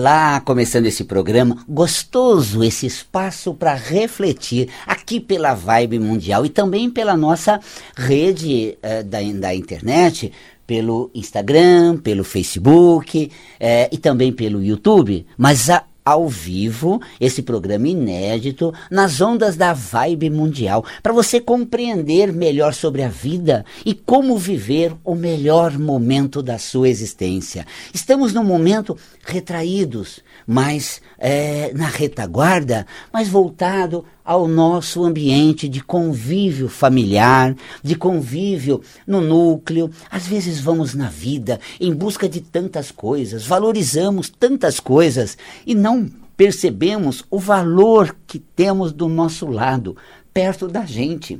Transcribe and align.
Olá, 0.00 0.40
começando 0.40 0.86
esse 0.86 1.02
programa 1.02 1.64
gostoso, 1.68 2.62
esse 2.62 2.86
espaço 2.86 3.52
para 3.52 3.74
refletir 3.74 4.68
aqui 4.86 5.18
pela 5.18 5.54
Vibe 5.54 5.98
Mundial 5.98 6.46
e 6.46 6.48
também 6.48 6.88
pela 6.88 7.16
nossa 7.16 7.58
rede 7.96 8.78
uh, 8.78 9.02
da, 9.02 9.18
da 9.40 9.52
internet, 9.52 10.30
pelo 10.64 11.10
Instagram, 11.12 11.96
pelo 11.96 12.22
Facebook 12.22 13.26
uh, 13.26 13.88
e 13.90 13.98
também 13.98 14.32
pelo 14.32 14.62
YouTube. 14.62 15.26
Mas 15.36 15.68
a, 15.68 15.82
ao 16.08 16.26
vivo 16.26 17.02
esse 17.20 17.42
programa 17.42 17.86
inédito 17.86 18.72
nas 18.90 19.20
ondas 19.20 19.56
da 19.56 19.74
vibe 19.74 20.30
mundial, 20.30 20.82
para 21.02 21.12
você 21.12 21.38
compreender 21.38 22.32
melhor 22.32 22.72
sobre 22.72 23.02
a 23.02 23.10
vida 23.10 23.62
e 23.84 23.92
como 23.92 24.38
viver 24.38 24.94
o 25.04 25.14
melhor 25.14 25.78
momento 25.78 26.42
da 26.42 26.56
sua 26.56 26.88
existência. 26.88 27.66
Estamos 27.92 28.32
num 28.32 28.44
momento 28.44 28.96
retraídos, 29.28 30.20
mas 30.46 31.02
é, 31.18 31.70
na 31.74 31.86
retaguarda, 31.86 32.86
mas 33.12 33.28
voltado 33.28 34.04
ao 34.24 34.48
nosso 34.48 35.04
ambiente 35.04 35.68
de 35.68 35.82
convívio 35.82 36.68
familiar, 36.68 37.54
de 37.82 37.94
convívio 37.94 38.80
no 39.06 39.20
núcleo. 39.20 39.90
Às 40.10 40.26
vezes 40.26 40.60
vamos 40.60 40.94
na 40.94 41.08
vida 41.08 41.60
em 41.78 41.94
busca 41.94 42.28
de 42.28 42.40
tantas 42.40 42.90
coisas, 42.90 43.46
valorizamos 43.46 44.28
tantas 44.30 44.80
coisas 44.80 45.36
e 45.66 45.74
não 45.74 46.10
percebemos 46.36 47.24
o 47.30 47.38
valor 47.38 48.16
que 48.26 48.38
temos 48.38 48.92
do 48.92 49.08
nosso 49.08 49.46
lado, 49.46 49.96
perto 50.32 50.68
da 50.68 50.84
gente. 50.84 51.38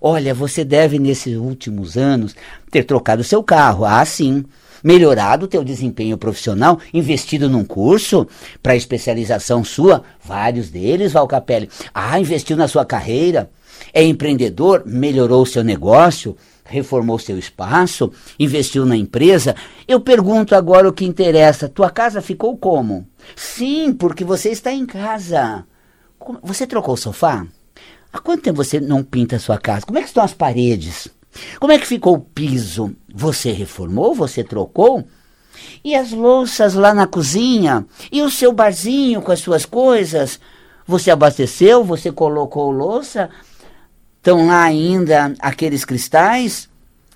Olha, 0.00 0.34
você 0.34 0.64
deve 0.64 0.98
nesses 0.98 1.36
últimos 1.36 1.96
anos 1.96 2.36
ter 2.70 2.84
trocado 2.84 3.24
seu 3.24 3.42
carro. 3.42 3.84
Ah, 3.84 4.04
sim 4.04 4.44
melhorado 4.84 5.46
o 5.46 5.48
teu 5.48 5.64
desempenho 5.64 6.18
profissional, 6.18 6.78
investido 6.92 7.48
num 7.48 7.64
curso 7.64 8.28
para 8.62 8.76
especialização 8.76 9.64
sua, 9.64 10.04
vários 10.22 10.68
deles, 10.68 11.14
Valcapelli. 11.14 11.70
Ah, 11.94 12.20
investiu 12.20 12.54
na 12.54 12.68
sua 12.68 12.84
carreira, 12.84 13.50
é 13.94 14.04
empreendedor, 14.04 14.82
melhorou 14.84 15.42
o 15.42 15.46
seu 15.46 15.64
negócio, 15.64 16.36
reformou 16.64 17.18
seu 17.18 17.38
espaço, 17.38 18.12
investiu 18.38 18.84
na 18.84 18.96
empresa. 18.96 19.56
Eu 19.88 20.00
pergunto 20.00 20.54
agora 20.54 20.88
o 20.88 20.92
que 20.92 21.06
interessa: 21.06 21.68
tua 21.68 21.90
casa 21.90 22.20
ficou 22.20 22.56
como? 22.58 23.06
Sim, 23.34 23.92
porque 23.92 24.24
você 24.24 24.50
está 24.50 24.70
em 24.70 24.84
casa. 24.84 25.64
Você 26.42 26.66
trocou 26.66 26.94
o 26.94 26.98
sofá? 26.98 27.46
Há 28.12 28.18
quanto 28.18 28.42
tempo 28.42 28.62
você 28.62 28.78
não 28.78 29.02
pinta 29.02 29.36
a 29.36 29.40
sua 29.40 29.58
casa? 29.58 29.84
Como 29.84 29.98
é 29.98 30.02
que 30.02 30.08
estão 30.08 30.22
as 30.22 30.32
paredes? 30.32 31.08
Como 31.58 31.72
é 31.72 31.78
que 31.78 31.86
ficou 31.86 32.14
o 32.14 32.20
piso? 32.20 32.94
Você 33.12 33.52
reformou? 33.52 34.14
Você 34.14 34.42
trocou? 34.42 35.04
E 35.84 35.94
as 35.94 36.10
louças 36.10 36.74
lá 36.74 36.92
na 36.94 37.06
cozinha? 37.06 37.86
E 38.10 38.22
o 38.22 38.30
seu 38.30 38.52
barzinho 38.52 39.22
com 39.22 39.32
as 39.32 39.40
suas 39.40 39.64
coisas? 39.64 40.40
Você 40.86 41.10
abasteceu? 41.10 41.84
Você 41.84 42.12
colocou 42.12 42.70
louça? 42.70 43.30
Estão 44.16 44.46
lá 44.46 44.62
ainda 44.62 45.34
aqueles 45.38 45.84
cristais? 45.84 46.68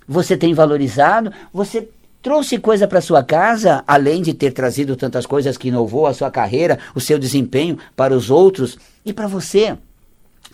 Você 0.07 0.37
tem 0.37 0.55
valorizado? 0.55 1.33
Você 1.53 1.89
trouxe 2.23 2.59
coisa 2.59 2.87
para 2.87 3.01
sua 3.01 3.23
casa, 3.23 3.83
além 3.87 4.23
de 4.23 4.35
ter 4.35 4.53
trazido 4.53 4.97
tantas 4.97 5.27
coisas 5.27 5.57
que 5.57 5.69
inovou 5.69 6.07
a 6.07 6.15
sua 6.15 6.31
carreira, 6.31 6.79
o 6.95 7.01
seu 7.01 7.19
desempenho 7.19 7.79
para 7.95 8.15
os 8.15 8.31
outros 8.31 8.79
e 9.05 9.13
para 9.13 9.27
você? 9.27 9.77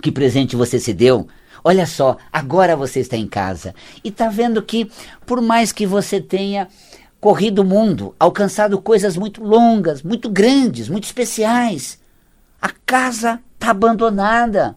Que 0.02 0.10
presente 0.10 0.56
você 0.56 0.78
se 0.78 0.92
deu? 0.92 1.26
Olha 1.66 1.86
só, 1.86 2.18
agora 2.30 2.76
você 2.76 3.00
está 3.00 3.16
em 3.16 3.26
casa 3.26 3.74
e 4.04 4.08
está 4.08 4.28
vendo 4.28 4.62
que, 4.62 4.90
por 5.24 5.40
mais 5.40 5.72
que 5.72 5.86
você 5.86 6.20
tenha 6.20 6.68
corrido 7.18 7.60
o 7.60 7.64
mundo, 7.64 8.14
alcançado 8.20 8.78
coisas 8.78 9.16
muito 9.16 9.42
longas, 9.42 10.02
muito 10.02 10.28
grandes, 10.28 10.90
muito 10.90 11.04
especiais, 11.04 11.98
a 12.60 12.68
casa 12.84 13.40
está 13.54 13.70
abandonada. 13.70 14.76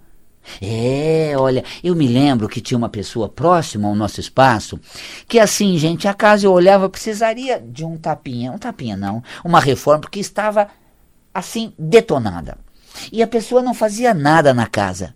É, 0.61 1.33
olha, 1.37 1.61
eu 1.83 1.93
me 1.93 2.07
lembro 2.07 2.47
que 2.47 2.61
tinha 2.61 2.77
uma 2.77 2.87
pessoa 2.87 3.27
próxima 3.27 3.89
ao 3.89 3.93
nosso 3.93 4.21
espaço 4.21 4.79
que 5.27 5.39
assim, 5.39 5.77
gente, 5.77 6.07
a 6.07 6.13
casa 6.13 6.45
eu 6.45 6.53
olhava 6.53 6.89
precisaria 6.89 7.59
de 7.59 7.83
um 7.83 7.97
tapinha, 7.97 8.53
um 8.53 8.57
tapinha 8.57 8.95
não, 8.95 9.21
uma 9.43 9.59
reforma 9.59 9.99
porque 9.99 10.21
estava 10.21 10.69
assim 11.33 11.73
detonada. 11.77 12.57
E 13.11 13.21
a 13.21 13.27
pessoa 13.27 13.61
não 13.61 13.73
fazia 13.73 14.13
nada 14.13 14.53
na 14.53 14.65
casa. 14.65 15.13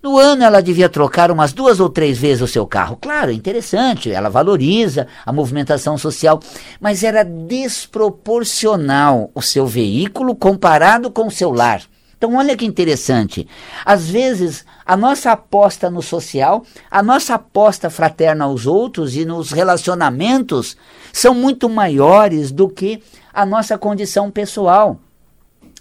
No 0.00 0.16
ano 0.16 0.44
ela 0.44 0.62
devia 0.62 0.88
trocar 0.88 1.28
umas 1.28 1.52
duas 1.52 1.80
ou 1.80 1.88
três 1.88 2.16
vezes 2.16 2.42
o 2.42 2.46
seu 2.46 2.64
carro. 2.64 2.96
Claro, 3.00 3.32
interessante, 3.32 4.12
ela 4.12 4.28
valoriza 4.28 5.08
a 5.26 5.32
movimentação 5.32 5.98
social, 5.98 6.38
mas 6.80 7.02
era 7.02 7.24
desproporcional 7.24 9.28
o 9.34 9.42
seu 9.42 9.66
veículo 9.66 10.36
comparado 10.36 11.10
com 11.10 11.26
o 11.26 11.32
seu 11.32 11.50
lar. 11.50 11.82
Então, 12.16 12.36
olha 12.36 12.56
que 12.56 12.64
interessante. 12.64 13.48
Às 13.84 14.08
vezes, 14.08 14.64
a 14.86 14.96
nossa 14.96 15.32
aposta 15.32 15.90
no 15.90 16.02
social, 16.02 16.64
a 16.90 17.02
nossa 17.02 17.34
aposta 17.34 17.90
fraterna 17.90 18.44
aos 18.44 18.66
outros 18.66 19.16
e 19.16 19.24
nos 19.24 19.50
relacionamentos 19.50 20.76
são 21.12 21.34
muito 21.34 21.68
maiores 21.68 22.52
do 22.52 22.68
que 22.68 23.02
a 23.32 23.44
nossa 23.44 23.76
condição 23.76 24.30
pessoal. 24.30 25.00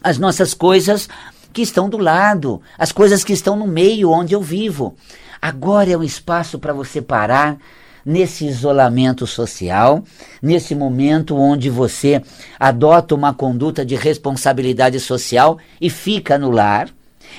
As 0.04 0.20
nossas 0.20 0.54
coisas 0.54 1.10
que 1.58 1.64
estão 1.64 1.90
do 1.90 1.98
lado, 1.98 2.62
as 2.78 2.92
coisas 2.92 3.24
que 3.24 3.34
estão 3.34 3.56
no 3.56 3.66
meio 3.66 4.12
onde 4.12 4.36
eu 4.36 4.44
vivo. 4.44 4.96
Agora 5.42 5.90
é 5.90 5.98
um 5.98 6.04
espaço 6.04 6.60
para 6.60 6.72
você 6.72 7.02
parar 7.02 7.58
nesse 8.06 8.46
isolamento 8.46 9.26
social, 9.26 10.04
nesse 10.40 10.76
momento 10.76 11.36
onde 11.36 11.68
você 11.68 12.22
adota 12.60 13.16
uma 13.16 13.34
conduta 13.34 13.84
de 13.84 13.96
responsabilidade 13.96 15.00
social 15.00 15.58
e 15.82 15.90
fica 15.90 16.38
no 16.38 16.52
lar. 16.52 16.90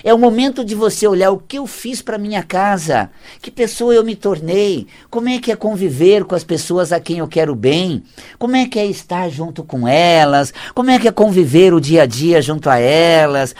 É 0.02 0.12
o 0.12 0.18
momento 0.18 0.64
de 0.64 0.74
você 0.74 1.06
olhar 1.06 1.30
o 1.30 1.38
que 1.38 1.56
eu 1.56 1.66
fiz 1.66 2.02
para 2.02 2.18
minha 2.18 2.42
casa, 2.42 3.10
que 3.40 3.52
pessoa 3.52 3.94
eu 3.94 4.04
me 4.04 4.16
tornei, 4.16 4.88
como 5.08 5.28
é 5.28 5.38
que 5.38 5.52
é 5.52 5.56
conviver 5.56 6.24
com 6.24 6.34
as 6.34 6.42
pessoas 6.42 6.92
a 6.92 6.98
quem 6.98 7.18
eu 7.18 7.28
quero 7.28 7.54
bem, 7.54 8.02
como 8.36 8.56
é 8.56 8.66
que 8.66 8.80
é 8.80 8.86
estar 8.86 9.30
junto 9.30 9.62
com 9.62 9.86
elas, 9.86 10.52
como 10.74 10.90
é 10.90 10.98
que 10.98 11.06
é 11.06 11.12
conviver 11.12 11.72
o 11.72 11.80
dia 11.80 12.02
a 12.02 12.06
dia 12.06 12.42
junto 12.42 12.68
a 12.68 12.78
elas, 12.78 13.54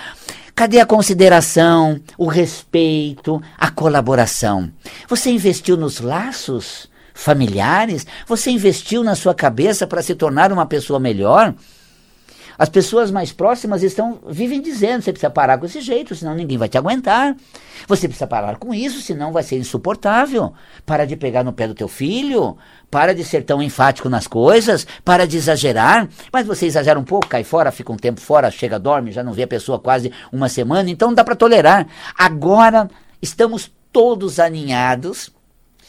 Cadê 0.59 0.81
a 0.81 0.87
consideração, 0.87 2.01
o 2.19 2.27
respeito, 2.27 3.41
a 3.57 3.71
colaboração? 3.71 4.69
Você 5.09 5.31
investiu 5.31 5.77
nos 5.77 6.01
laços 6.01 6.91
familiares? 7.15 8.05
Você 8.27 8.51
investiu 8.51 9.05
na 9.05 9.15
sua 9.15 9.33
cabeça 9.33 9.87
para 9.87 10.03
se 10.03 10.17
tornar 10.17 10.51
uma 10.51 10.67
pessoa 10.67 10.99
melhor? 10.99 11.55
As 12.59 12.69
pessoas 12.69 13.13
mais 13.13 13.31
próximas 13.31 13.85
estão 13.85 14.19
vivem 14.29 14.61
dizendo: 14.61 15.03
você 15.03 15.13
precisa 15.13 15.31
parar 15.31 15.59
com 15.59 15.67
esse 15.67 15.81
jeito, 15.81 16.17
senão 16.17 16.35
ninguém 16.35 16.59
vai 16.59 16.69
te 16.69 16.77
aguentar. 16.77 17.37
Você 17.87 18.09
precisa 18.09 18.27
parar 18.27 18.57
com 18.57 18.75
isso, 18.75 19.01
senão 19.01 19.33
vai 19.33 19.45
ser 19.45 19.57
insuportável. 19.59 20.53
Para 20.85 21.05
de 21.05 21.15
pegar 21.15 21.45
no 21.45 21.53
pé 21.53 21.69
do 21.69 21.75
teu 21.75 21.87
filho, 21.87 22.57
para 22.91 23.15
de 23.15 23.23
ser 23.23 23.45
tão 23.45 23.63
enfático 23.63 24.09
nas 24.09 24.27
coisas, 24.27 24.85
para 25.05 25.25
de 25.25 25.37
exagerar. 25.37 26.09
Mas 26.33 26.47
você 26.47 26.67
exagera 26.67 26.99
um 26.99 27.05
pouco, 27.05 27.29
cai 27.29 27.45
fora, 27.45 27.71
fica 27.71 27.93
um 27.93 27.97
tempo 27.97 28.21
fora, 28.21 28.51
chega, 28.51 28.77
dorme, 28.77 29.13
já 29.13 29.23
não 29.23 29.33
vê 29.33 29.45
a 29.45 29.49
pessoa 29.49 29.79
quase 29.79 30.11
uma 30.33 30.49
semana, 30.49 30.91
então 30.91 31.15
dá 31.15 31.23
para 31.23 31.37
tolerar. 31.37 31.87
Agora 32.19 32.91
estamos 33.23 33.71
todos 33.93 34.41
aninhados 34.41 35.31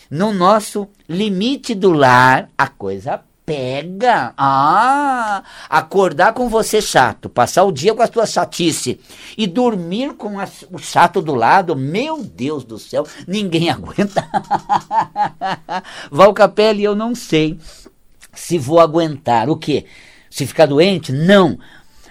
no 0.09 0.31
nosso 0.31 0.87
limite 1.07 1.73
do 1.73 1.91
lar, 1.91 2.49
a 2.55 2.67
coisa 2.67 3.23
pega. 3.49 4.31
Ah, 4.37 5.41
acordar 5.67 6.33
com 6.33 6.47
você 6.47 6.79
chato, 6.79 7.27
passar 7.27 7.63
o 7.63 7.71
dia 7.71 7.95
com 7.95 8.03
a 8.03 8.07
tua 8.07 8.27
chatice 8.27 8.99
e 9.35 9.47
dormir 9.47 10.13
com 10.13 10.39
a, 10.39 10.47
o 10.71 10.77
chato 10.77 11.19
do 11.19 11.33
lado, 11.33 11.75
meu 11.75 12.23
Deus 12.23 12.63
do 12.63 12.77
céu, 12.77 13.07
ninguém 13.27 13.67
aguenta. 13.73 14.23
Val 16.11 16.31
Capelli, 16.31 16.83
eu 16.83 16.95
não 16.95 17.15
sei 17.15 17.57
se 18.35 18.59
vou 18.59 18.79
aguentar. 18.79 19.49
O 19.49 19.57
quê? 19.57 19.85
Se 20.29 20.45
ficar 20.45 20.67
doente? 20.67 21.11
Não. 21.11 21.57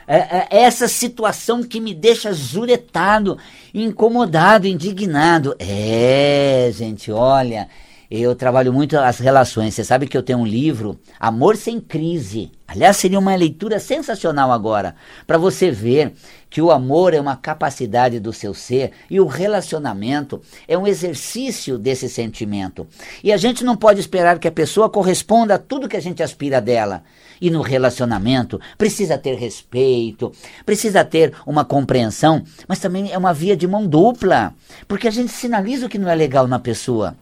É, 0.08 0.48
é 0.50 0.62
essa 0.62 0.88
situação 0.88 1.62
que 1.62 1.78
me 1.78 1.94
deixa 1.94 2.32
zuretado, 2.32 3.38
incomodado, 3.72 4.66
indignado. 4.66 5.54
É, 5.60 6.68
gente, 6.74 7.12
olha 7.12 7.68
eu 8.10 8.34
trabalho 8.34 8.72
muito 8.72 8.96
as 8.96 9.18
relações. 9.18 9.74
Você 9.74 9.84
sabe 9.84 10.06
que 10.06 10.16
eu 10.16 10.22
tenho 10.22 10.38
um 10.38 10.46
livro, 10.46 10.98
Amor 11.20 11.56
Sem 11.56 11.78
Crise. 11.78 12.50
Aliás, 12.66 12.96
seria 12.96 13.18
uma 13.18 13.34
leitura 13.34 13.78
sensacional 13.78 14.50
agora, 14.50 14.94
para 15.26 15.36
você 15.36 15.70
ver 15.70 16.12
que 16.50 16.62
o 16.62 16.70
amor 16.70 17.12
é 17.12 17.20
uma 17.20 17.36
capacidade 17.36 18.18
do 18.18 18.32
seu 18.32 18.54
ser 18.54 18.92
e 19.10 19.20
o 19.20 19.26
relacionamento 19.26 20.40
é 20.66 20.76
um 20.76 20.86
exercício 20.86 21.78
desse 21.78 22.08
sentimento. 22.08 22.86
E 23.22 23.32
a 23.32 23.36
gente 23.36 23.64
não 23.64 23.76
pode 23.76 24.00
esperar 24.00 24.38
que 24.38 24.48
a 24.48 24.52
pessoa 24.52 24.88
corresponda 24.88 25.54
a 25.54 25.58
tudo 25.58 25.88
que 25.88 25.96
a 25.96 26.00
gente 26.00 26.22
aspira 26.22 26.60
dela. 26.60 27.02
E 27.40 27.50
no 27.50 27.62
relacionamento 27.62 28.60
precisa 28.76 29.16
ter 29.16 29.36
respeito, 29.36 30.32
precisa 30.64 31.04
ter 31.04 31.34
uma 31.46 31.64
compreensão, 31.64 32.42
mas 32.66 32.78
também 32.78 33.12
é 33.12 33.18
uma 33.18 33.34
via 33.34 33.56
de 33.56 33.66
mão 33.66 33.86
dupla, 33.86 34.54
porque 34.86 35.08
a 35.08 35.10
gente 35.10 35.30
sinaliza 35.30 35.86
o 35.86 35.88
que 35.88 35.98
não 35.98 36.08
é 36.08 36.14
legal 36.14 36.46
na 36.48 36.58
pessoa. 36.58 37.16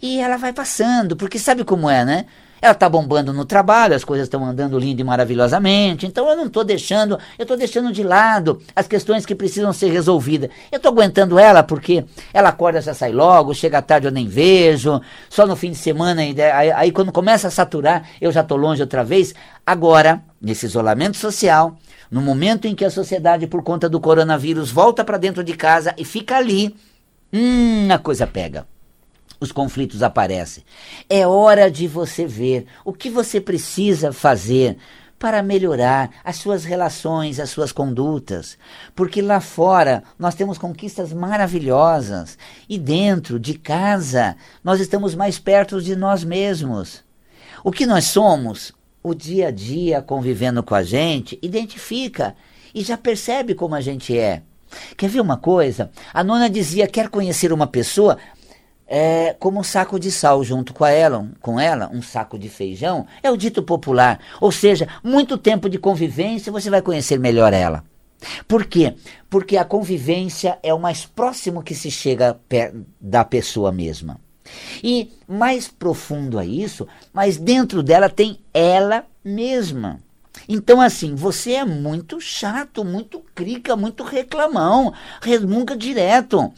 E 0.00 0.20
ela 0.20 0.36
vai 0.36 0.52
passando, 0.52 1.16
porque 1.16 1.38
sabe 1.38 1.64
como 1.64 1.88
é, 1.88 2.04
né? 2.04 2.26
ela 2.60 2.72
está 2.72 2.88
bombando 2.88 3.32
no 3.32 3.44
trabalho, 3.44 3.94
as 3.94 4.04
coisas 4.04 4.26
estão 4.26 4.44
andando 4.44 4.78
lindo 4.78 5.00
e 5.00 5.04
maravilhosamente, 5.04 6.06
então 6.06 6.28
eu 6.28 6.36
não 6.36 6.46
estou 6.46 6.64
deixando, 6.64 7.18
eu 7.38 7.42
estou 7.42 7.56
deixando 7.56 7.92
de 7.92 8.02
lado 8.02 8.60
as 8.74 8.86
questões 8.86 9.24
que 9.24 9.34
precisam 9.34 9.72
ser 9.72 9.90
resolvidas. 9.90 10.50
Eu 10.70 10.76
estou 10.76 10.92
aguentando 10.92 11.38
ela 11.38 11.62
porque 11.62 12.04
ela 12.32 12.48
acorda, 12.48 12.80
já 12.80 12.94
sai 12.94 13.12
logo, 13.12 13.54
chega 13.54 13.80
tarde 13.80 14.06
eu 14.06 14.12
nem 14.12 14.26
vejo, 14.26 15.00
só 15.28 15.46
no 15.46 15.56
fim 15.56 15.70
de 15.70 15.78
semana, 15.78 16.22
aí, 16.22 16.72
aí 16.72 16.92
quando 16.92 17.12
começa 17.12 17.48
a 17.48 17.50
saturar, 17.50 18.08
eu 18.20 18.32
já 18.32 18.40
estou 18.40 18.56
longe 18.56 18.82
outra 18.82 19.04
vez. 19.04 19.34
Agora, 19.64 20.22
nesse 20.40 20.66
isolamento 20.66 21.16
social, 21.16 21.76
no 22.10 22.20
momento 22.20 22.66
em 22.66 22.74
que 22.74 22.84
a 22.84 22.90
sociedade, 22.90 23.46
por 23.46 23.62
conta 23.62 23.88
do 23.88 24.00
coronavírus, 24.00 24.70
volta 24.70 25.04
para 25.04 25.18
dentro 25.18 25.44
de 25.44 25.54
casa 25.54 25.94
e 25.96 26.04
fica 26.04 26.36
ali, 26.36 26.74
hum, 27.32 27.88
a 27.92 27.98
coisa 27.98 28.26
pega 28.26 28.66
os 29.40 29.52
conflitos 29.52 30.02
aparecem. 30.02 30.64
É 31.08 31.26
hora 31.26 31.70
de 31.70 31.86
você 31.86 32.26
ver 32.26 32.66
o 32.84 32.92
que 32.92 33.10
você 33.10 33.40
precisa 33.40 34.12
fazer 34.12 34.76
para 35.18 35.42
melhorar 35.42 36.10
as 36.24 36.36
suas 36.36 36.64
relações, 36.64 37.40
as 37.40 37.50
suas 37.50 37.72
condutas. 37.72 38.56
Porque 38.94 39.20
lá 39.20 39.40
fora 39.40 40.04
nós 40.18 40.34
temos 40.34 40.58
conquistas 40.58 41.12
maravilhosas 41.12 42.38
e 42.68 42.78
dentro 42.78 43.38
de 43.38 43.54
casa 43.54 44.36
nós 44.62 44.80
estamos 44.80 45.14
mais 45.14 45.38
perto 45.38 45.82
de 45.82 45.96
nós 45.96 46.22
mesmos. 46.22 47.02
O 47.64 47.72
que 47.72 47.84
nós 47.84 48.04
somos, 48.04 48.72
o 49.02 49.14
dia 49.14 49.48
a 49.48 49.50
dia 49.50 50.00
convivendo 50.00 50.62
com 50.62 50.74
a 50.74 50.82
gente, 50.82 51.38
identifica 51.42 52.36
e 52.74 52.82
já 52.82 52.96
percebe 52.96 53.54
como 53.54 53.74
a 53.74 53.80
gente 53.80 54.16
é. 54.16 54.42
Quer 54.96 55.08
ver 55.08 55.20
uma 55.20 55.36
coisa? 55.36 55.90
A 56.12 56.22
nona 56.22 56.48
dizia: 56.48 56.86
quer 56.86 57.08
conhecer 57.08 57.52
uma 57.52 57.66
pessoa? 57.66 58.18
É, 58.88 59.36
como 59.38 59.60
um 59.60 59.62
saco 59.62 60.00
de 60.00 60.10
sal 60.10 60.42
junto 60.42 60.72
com 60.72 60.86
ela, 60.86 61.28
com 61.40 61.60
ela, 61.60 61.90
um 61.92 62.00
saco 62.00 62.38
de 62.38 62.48
feijão, 62.48 63.06
é 63.22 63.30
o 63.30 63.36
dito 63.36 63.62
popular. 63.62 64.18
Ou 64.40 64.50
seja, 64.50 64.88
muito 65.04 65.36
tempo 65.36 65.68
de 65.68 65.78
convivência 65.78 66.50
você 66.50 66.70
vai 66.70 66.80
conhecer 66.80 67.18
melhor 67.18 67.52
ela. 67.52 67.84
Por 68.48 68.64
quê? 68.64 68.94
Porque 69.28 69.56
a 69.56 69.64
convivência 69.64 70.58
é 70.62 70.72
o 70.72 70.80
mais 70.80 71.04
próximo 71.04 71.62
que 71.62 71.74
se 71.74 71.90
chega 71.90 72.40
da 73.00 73.24
pessoa 73.24 73.70
mesma. 73.70 74.18
E 74.82 75.12
mais 75.28 75.68
profundo 75.68 76.38
a 76.38 76.44
isso, 76.44 76.88
mas 77.12 77.36
dentro 77.36 77.82
dela 77.82 78.08
tem 78.08 78.40
ela 78.52 79.04
mesma. 79.22 80.00
Então, 80.48 80.80
assim, 80.80 81.14
você 81.14 81.52
é 81.52 81.64
muito 81.64 82.20
chato, 82.20 82.84
muito 82.84 83.20
crica, 83.34 83.76
muito 83.76 84.02
reclamão, 84.02 84.92
resmunga 85.20 85.76
direto. 85.76 86.52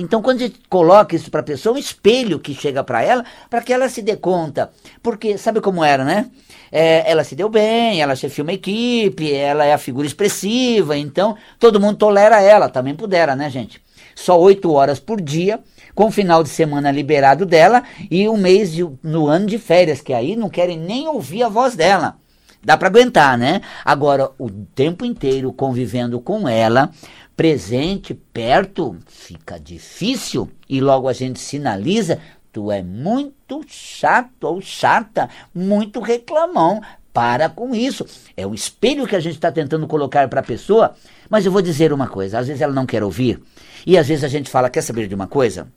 Então, 0.00 0.22
quando 0.22 0.36
a 0.36 0.46
gente 0.46 0.60
coloca 0.68 1.16
isso 1.16 1.28
para 1.28 1.40
a 1.40 1.42
pessoa, 1.42 1.74
um 1.74 1.78
espelho 1.78 2.38
que 2.38 2.54
chega 2.54 2.84
para 2.84 3.02
ela, 3.02 3.24
para 3.50 3.60
que 3.60 3.72
ela 3.72 3.88
se 3.88 4.00
dê 4.00 4.16
conta. 4.16 4.70
Porque, 5.02 5.36
sabe 5.36 5.60
como 5.60 5.82
era, 5.82 6.04
né? 6.04 6.30
É, 6.70 7.10
ela 7.10 7.24
se 7.24 7.34
deu 7.34 7.48
bem, 7.48 8.00
ela 8.00 8.14
chefiou 8.14 8.46
uma 8.46 8.52
equipe, 8.52 9.34
ela 9.34 9.64
é 9.64 9.72
a 9.72 9.78
figura 9.78 10.06
expressiva, 10.06 10.96
então 10.96 11.36
todo 11.58 11.80
mundo 11.80 11.96
tolera 11.96 12.40
ela, 12.40 12.68
também 12.68 12.94
pudera, 12.94 13.34
né, 13.34 13.50
gente? 13.50 13.82
Só 14.14 14.38
oito 14.38 14.72
horas 14.72 15.00
por 15.00 15.20
dia, 15.20 15.58
com 15.96 16.06
o 16.06 16.12
final 16.12 16.44
de 16.44 16.48
semana 16.48 16.92
liberado 16.92 17.44
dela 17.44 17.82
e 18.08 18.28
um 18.28 18.36
mês 18.36 18.72
de, 18.72 18.88
no 19.02 19.26
ano 19.26 19.46
de 19.46 19.58
férias, 19.58 20.00
que 20.00 20.12
aí 20.12 20.36
não 20.36 20.48
querem 20.48 20.78
nem 20.78 21.08
ouvir 21.08 21.42
a 21.42 21.48
voz 21.48 21.74
dela. 21.74 22.18
Dá 22.62 22.76
para 22.76 22.88
aguentar, 22.88 23.38
né? 23.38 23.60
Agora, 23.84 24.30
o 24.38 24.50
tempo 24.50 25.04
inteiro 25.04 25.52
convivendo 25.52 26.20
com 26.20 26.48
ela, 26.48 26.90
presente, 27.38 28.14
perto, 28.14 28.96
fica 29.06 29.60
difícil 29.60 30.50
e 30.68 30.80
logo 30.80 31.06
a 31.06 31.12
gente 31.12 31.38
sinaliza: 31.38 32.18
tu 32.52 32.72
é 32.72 32.82
muito 32.82 33.64
chato 33.68 34.42
ou 34.42 34.60
chata, 34.60 35.30
muito 35.54 36.00
reclamão. 36.00 36.82
Para 37.12 37.48
com 37.48 37.74
isso. 37.74 38.04
É 38.36 38.46
um 38.46 38.54
espelho 38.54 39.06
que 39.06 39.16
a 39.16 39.20
gente 39.20 39.34
está 39.34 39.50
tentando 39.50 39.88
colocar 39.88 40.28
para 40.28 40.40
a 40.40 40.42
pessoa. 40.42 40.94
Mas 41.28 41.44
eu 41.44 41.50
vou 41.50 41.62
dizer 41.62 41.92
uma 41.92 42.06
coisa: 42.06 42.38
às 42.38 42.46
vezes 42.46 42.60
ela 42.60 42.72
não 42.72 42.86
quer 42.86 43.02
ouvir. 43.02 43.40
E 43.86 43.96
às 43.96 44.06
vezes 44.06 44.24
a 44.24 44.28
gente 44.28 44.50
fala: 44.50 44.68
quer 44.68 44.82
saber 44.82 45.08
de 45.08 45.14
uma 45.14 45.26
coisa? 45.26 45.68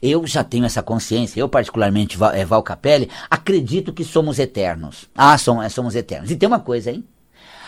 Eu 0.00 0.26
já 0.26 0.42
tenho 0.42 0.64
essa 0.64 0.82
consciência, 0.82 1.40
eu 1.40 1.48
particularmente, 1.48 2.16
Val, 2.16 2.32
é, 2.32 2.44
Val 2.44 2.62
Capelli, 2.62 3.08
acredito 3.28 3.92
que 3.92 4.02
somos 4.02 4.38
eternos. 4.38 5.08
Ah, 5.14 5.36
somos, 5.36 5.72
somos 5.72 5.94
eternos. 5.94 6.30
E 6.30 6.36
tem 6.36 6.46
uma 6.46 6.60
coisa, 6.60 6.90
hein? 6.90 7.04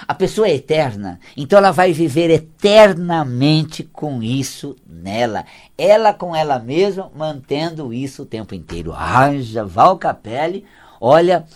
A 0.06 0.14
pessoa 0.14 0.48
é 0.48 0.54
eterna, 0.54 1.20
então 1.36 1.58
ela 1.58 1.70
vai 1.70 1.92
viver 1.92 2.30
eternamente 2.30 3.84
com 3.84 4.22
isso 4.22 4.76
nela. 4.86 5.44
Ela 5.78 6.12
com 6.12 6.34
ela 6.34 6.58
mesma, 6.58 7.10
mantendo 7.14 7.92
isso 7.92 8.22
o 8.22 8.26
tempo 8.26 8.54
inteiro. 8.54 8.92
Haja, 8.92 9.64
Val 9.64 9.96
Capelli, 9.98 10.64
olha, 11.00 11.46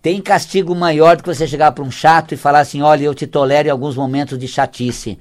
tem 0.00 0.20
castigo 0.20 0.74
maior 0.74 1.16
do 1.16 1.22
que 1.22 1.34
você 1.34 1.46
chegar 1.46 1.72
para 1.72 1.84
um 1.84 1.90
chato 1.90 2.32
e 2.32 2.36
falar 2.36 2.60
assim: 2.60 2.82
olha, 2.82 3.04
eu 3.04 3.14
te 3.14 3.26
tolero 3.26 3.68
em 3.68 3.70
alguns 3.70 3.96
momentos 3.96 4.38
de 4.38 4.48
chatice. 4.48 5.18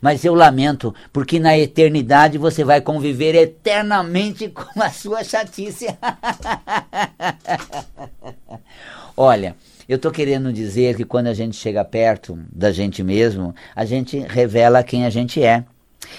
Mas 0.00 0.24
eu 0.24 0.34
lamento, 0.34 0.94
porque 1.12 1.38
na 1.38 1.56
eternidade 1.56 2.36
você 2.36 2.62
vai 2.62 2.80
conviver 2.80 3.34
eternamente 3.34 4.48
com 4.52 4.82
a 4.82 4.90
sua 4.90 5.24
chatice. 5.24 5.86
olha. 9.16 9.56
Eu 9.88 9.96
estou 9.96 10.10
querendo 10.10 10.52
dizer 10.52 10.96
que 10.96 11.04
quando 11.04 11.26
a 11.26 11.34
gente 11.34 11.56
chega 11.56 11.84
perto 11.84 12.38
da 12.50 12.72
gente 12.72 13.02
mesmo, 13.02 13.54
a 13.76 13.84
gente 13.84 14.18
revela 14.18 14.82
quem 14.82 15.04
a 15.04 15.10
gente 15.10 15.42
é. 15.42 15.64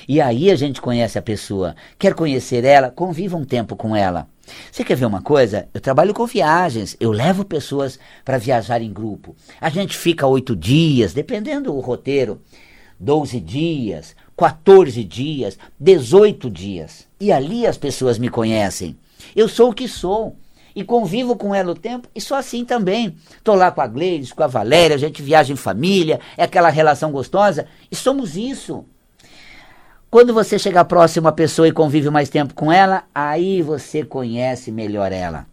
E 0.07 0.21
aí 0.21 0.51
a 0.51 0.55
gente 0.55 0.81
conhece 0.81 1.17
a 1.17 1.21
pessoa. 1.21 1.75
Quer 1.97 2.13
conhecer 2.13 2.63
ela? 2.63 2.91
Conviva 2.91 3.37
um 3.37 3.45
tempo 3.45 3.75
com 3.75 3.95
ela. 3.95 4.27
Você 4.71 4.83
quer 4.83 4.95
ver 4.95 5.05
uma 5.05 5.21
coisa? 5.21 5.67
Eu 5.73 5.81
trabalho 5.81 6.13
com 6.13 6.25
viagens, 6.27 6.95
eu 6.99 7.11
levo 7.11 7.43
pessoas 7.43 7.97
para 8.23 8.37
viajar 8.37 8.81
em 8.81 8.93
grupo. 8.93 9.35
A 9.59 9.69
gente 9.69 9.97
fica 9.97 10.27
oito 10.27 10.55
dias, 10.55 11.13
dependendo 11.13 11.71
do 11.71 11.79
roteiro, 11.79 12.39
doze 12.99 13.39
dias, 13.39 14.15
14 14.37 15.03
dias, 15.03 15.57
18 15.79 16.49
dias. 16.51 17.07
E 17.19 17.31
ali 17.31 17.65
as 17.65 17.77
pessoas 17.77 18.19
me 18.19 18.29
conhecem. 18.29 18.95
Eu 19.35 19.49
sou 19.49 19.71
o 19.71 19.73
que 19.73 19.87
sou 19.87 20.35
e 20.75 20.83
convivo 20.83 21.35
com 21.35 21.55
ela 21.55 21.71
o 21.71 21.75
tempo, 21.75 22.09
e 22.13 22.19
sou 22.19 22.35
assim 22.35 22.65
também. 22.65 23.15
Estou 23.37 23.55
lá 23.55 23.71
com 23.71 23.81
a 23.81 23.87
Gleides, 23.87 24.33
com 24.33 24.43
a 24.43 24.47
Valéria, 24.47 24.95
a 24.95 24.99
gente 24.99 25.21
viaja 25.21 25.53
em 25.53 25.55
família, 25.55 26.19
é 26.35 26.43
aquela 26.43 26.69
relação 26.69 27.11
gostosa, 27.11 27.65
e 27.89 27.95
somos 27.95 28.35
isso. 28.35 28.85
Quando 30.11 30.33
você 30.33 30.59
chega 30.59 30.85
próximo 30.85 31.27
à 31.27 31.31
pessoa 31.31 31.67
e 31.67 31.71
convive 31.71 32.09
mais 32.09 32.29
tempo 32.29 32.53
com 32.53 32.71
ela, 32.71 33.03
aí 33.13 33.61
você 33.61 34.03
conhece 34.03 34.71
melhor 34.71 35.11
ela. 35.11 35.47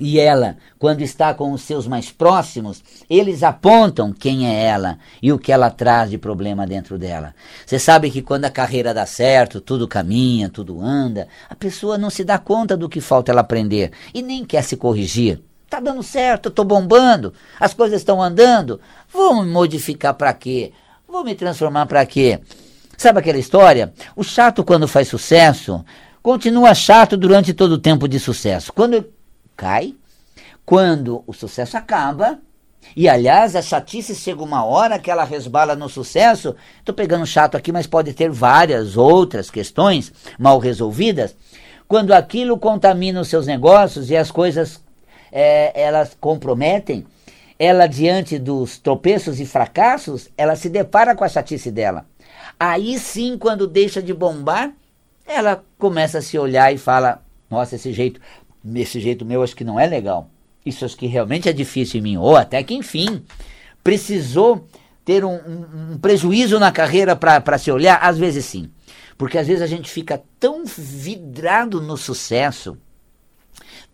E 0.00 0.18
ela, 0.18 0.56
quando 0.78 1.02
está 1.02 1.34
com 1.34 1.52
os 1.52 1.62
seus 1.62 1.86
mais 1.86 2.10
próximos, 2.10 2.82
eles 3.10 3.42
apontam 3.42 4.12
quem 4.12 4.48
é 4.48 4.64
ela 4.64 4.98
e 5.22 5.30
o 5.32 5.38
que 5.38 5.52
ela 5.52 5.70
traz 5.70 6.10
de 6.10 6.16
problema 6.16 6.66
dentro 6.66 6.98
dela. 6.98 7.34
Você 7.66 7.78
sabe 7.78 8.10
que 8.10 8.22
quando 8.22 8.46
a 8.46 8.50
carreira 8.50 8.94
dá 8.94 9.04
certo, 9.04 9.60
tudo 9.60 9.86
caminha, 9.86 10.48
tudo 10.48 10.80
anda, 10.80 11.28
a 11.48 11.54
pessoa 11.54 11.98
não 11.98 12.08
se 12.08 12.24
dá 12.24 12.38
conta 12.38 12.76
do 12.76 12.88
que 12.88 13.00
falta 13.00 13.30
ela 13.30 13.42
aprender 13.42 13.92
e 14.14 14.22
nem 14.22 14.44
quer 14.44 14.62
se 14.62 14.76
corrigir. 14.76 15.40
Tá 15.68 15.78
dando 15.78 16.02
certo, 16.02 16.50
tô 16.50 16.64
bombando, 16.64 17.32
as 17.60 17.72
coisas 17.72 18.00
estão 18.00 18.22
andando. 18.22 18.80
Vou 19.12 19.42
me 19.42 19.50
modificar 19.50 20.14
para 20.14 20.32
quê? 20.32 20.72
Vou 21.06 21.24
me 21.24 21.34
transformar 21.34 21.86
para 21.86 22.04
quê? 22.06 22.40
Sabe 22.96 23.18
aquela 23.18 23.38
história? 23.38 23.92
O 24.16 24.22
chato 24.22 24.64
quando 24.64 24.88
faz 24.88 25.08
sucesso 25.08 25.84
continua 26.22 26.74
chato 26.74 27.16
durante 27.16 27.52
todo 27.52 27.72
o 27.72 27.78
tempo 27.78 28.06
de 28.06 28.18
sucesso. 28.18 28.72
Quando 28.72 29.04
cai, 29.56 29.94
quando 30.64 31.22
o 31.26 31.32
sucesso 31.32 31.76
acaba, 31.76 32.38
e 32.96 33.08
aliás, 33.08 33.56
a 33.56 33.62
chatice 33.62 34.14
chega 34.14 34.42
uma 34.42 34.64
hora 34.64 34.98
que 34.98 35.10
ela 35.10 35.24
resbala 35.24 35.74
no 35.74 35.88
sucesso. 35.88 36.54
Estou 36.78 36.94
pegando 36.94 37.24
chato 37.24 37.56
aqui, 37.56 37.72
mas 37.72 37.86
pode 37.86 38.12
ter 38.12 38.28
várias 38.30 38.96
outras 38.96 39.50
questões 39.50 40.12
mal 40.38 40.58
resolvidas. 40.58 41.34
Quando 41.86 42.12
aquilo 42.12 42.58
contamina 42.58 43.20
os 43.20 43.28
seus 43.28 43.46
negócios 43.46 44.10
e 44.10 44.16
as 44.16 44.30
coisas 44.30 44.82
é, 45.30 45.80
elas 45.80 46.16
comprometem, 46.20 47.06
ela 47.58 47.86
diante 47.86 48.38
dos 48.38 48.78
tropeços 48.78 49.40
e 49.40 49.46
fracassos, 49.46 50.28
ela 50.36 50.56
se 50.56 50.68
depara 50.68 51.14
com 51.14 51.24
a 51.24 51.28
chatice 51.28 51.70
dela. 51.70 52.06
Aí 52.58 52.98
sim, 52.98 53.38
quando 53.38 53.66
deixa 53.66 54.02
de 54.02 54.12
bombar, 54.12 54.72
ela 55.26 55.64
começa 55.78 56.18
a 56.18 56.22
se 56.22 56.38
olhar 56.38 56.74
e 56.74 56.78
fala: 56.78 57.22
Nossa, 57.50 57.76
esse 57.76 57.92
jeito 57.92 58.20
esse 58.74 59.00
jeito 59.00 59.24
meu 59.24 59.42
acho 59.42 59.56
que 59.56 59.64
não 59.64 59.78
é 59.78 59.86
legal. 59.86 60.30
Isso 60.64 60.84
acho 60.84 60.96
que 60.96 61.06
realmente 61.06 61.48
é 61.48 61.52
difícil 61.52 62.00
em 62.00 62.02
mim. 62.02 62.16
Ou 62.16 62.36
até 62.36 62.62
que, 62.62 62.74
enfim, 62.74 63.22
precisou 63.82 64.66
ter 65.04 65.24
um, 65.24 65.34
um, 65.34 65.92
um 65.92 65.98
prejuízo 65.98 66.58
na 66.58 66.70
carreira 66.70 67.16
para 67.16 67.58
se 67.58 67.70
olhar? 67.70 67.98
Às 68.02 68.18
vezes 68.18 68.44
sim. 68.44 68.70
Porque 69.18 69.38
às 69.38 69.46
vezes 69.46 69.62
a 69.62 69.66
gente 69.66 69.90
fica 69.90 70.22
tão 70.38 70.64
vidrado 70.64 71.80
no 71.80 71.96
sucesso, 71.96 72.76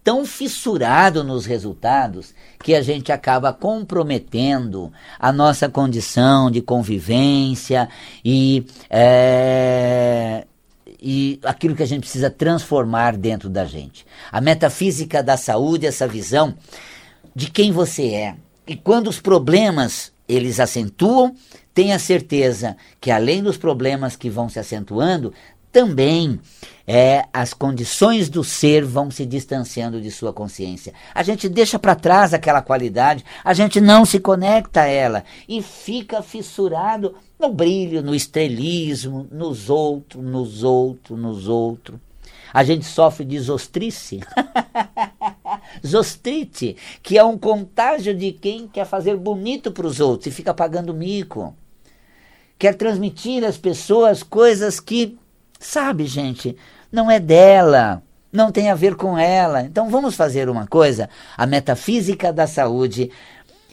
tão 0.05 0.25
fissurado 0.25 1.25
nos 1.25 1.45
resultados, 1.45 2.35
que 2.63 2.75
a 2.75 2.83
gente 2.83 3.13
acaba 3.13 3.53
comprometendo 3.53 4.93
a 5.19 5.33
nossa 5.33 5.69
condição 5.69 6.51
de 6.51 6.63
convivência 6.63 7.89
e, 8.25 8.65
é, 8.89 10.47
e 11.01 11.39
aquilo 11.45 11.77
que 11.77 11.83
a 11.83 11.87
gente 11.87 12.01
precisa 12.01 12.31
transformar 12.31 13.17
dentro 13.17 13.49
da 13.49 13.65
gente. 13.65 14.07
A 14.31 14.41
metafísica 14.41 15.23
da 15.23 15.37
saúde, 15.37 15.87
essa 15.87 16.07
visão 16.07 16.55
de 17.35 17.51
quem 17.51 17.71
você 17.71 18.07
é. 18.09 18.37
E 18.67 18.77
quando 18.77 19.09
os 19.09 19.21
problemas 19.21 20.13
eles 20.29 20.61
acentuam, 20.61 21.35
tenha 21.73 21.99
certeza 21.99 22.77
que 23.01 23.11
além 23.11 23.43
dos 23.43 23.57
problemas 23.57 24.17
que 24.17 24.29
vão 24.29 24.49
se 24.49 24.59
acentuando, 24.59 25.33
também 25.79 26.41
é, 26.85 27.25
as 27.33 27.55
condições 27.55 28.29
do 28.29 28.43
ser 28.43 28.85
vão 28.85 29.13
se 29.13 29.25
distanciando 29.25 30.01
de 30.01 30.11
sua 30.11 30.33
consciência. 30.33 30.93
A 31.15 31.23
gente 31.23 31.49
deixa 31.49 31.79
para 31.79 31.95
trás 31.95 32.35
aquela 32.35 32.61
qualidade, 32.61 33.25
a 33.45 33.55
gente 33.55 33.81
não 33.81 34.05
se 34.05 34.19
conecta 34.19 34.81
a 34.81 34.87
ela 34.87 35.23
e 35.49 35.63
fica 35.63 36.21
fissurado 36.21 37.15
no 37.39 37.53
brilho, 37.53 38.03
no 38.03 38.13
estrelismo, 38.13 39.29
nos 39.31 39.71
outros, 39.71 40.21
nos 40.21 40.65
outros, 40.65 41.17
nos 41.17 41.47
outros. 41.47 41.97
A 42.53 42.65
gente 42.65 42.85
sofre 42.85 43.25
de 43.25 43.39
zostrice. 43.39 44.19
Zostrite, 45.87 46.77
que 47.05 47.17
é 47.17 47.23
um 47.23 47.39
contágio 47.39 48.13
de 48.13 48.33
quem 48.33 48.67
quer 48.67 48.85
fazer 48.85 49.17
bonito 49.17 49.71
para 49.71 49.87
os 49.87 50.01
outros 50.01 50.27
e 50.27 50.33
fica 50.33 50.53
pagando 50.53 50.93
mico. 50.93 51.55
Quer 52.59 52.75
transmitir 52.75 53.45
às 53.45 53.57
pessoas 53.57 54.25
coisas 54.25 54.81
que, 54.81 55.17
sabe, 55.59 56.07
gente, 56.07 56.57
não 56.91 57.11
é 57.11 57.19
dela, 57.19 58.03
não 58.33 58.53
tem 58.53 58.71
a 58.71 58.75
ver 58.75 58.95
com 58.95 59.19
ela. 59.19 59.63
Então 59.63 59.91
vamos 59.91 60.15
fazer 60.15 60.49
uma 60.49 60.67
coisa: 60.67 61.09
a 61.37 61.47
metafísica 61.47 62.33
da 62.33 62.47
saúde 62.47 63.11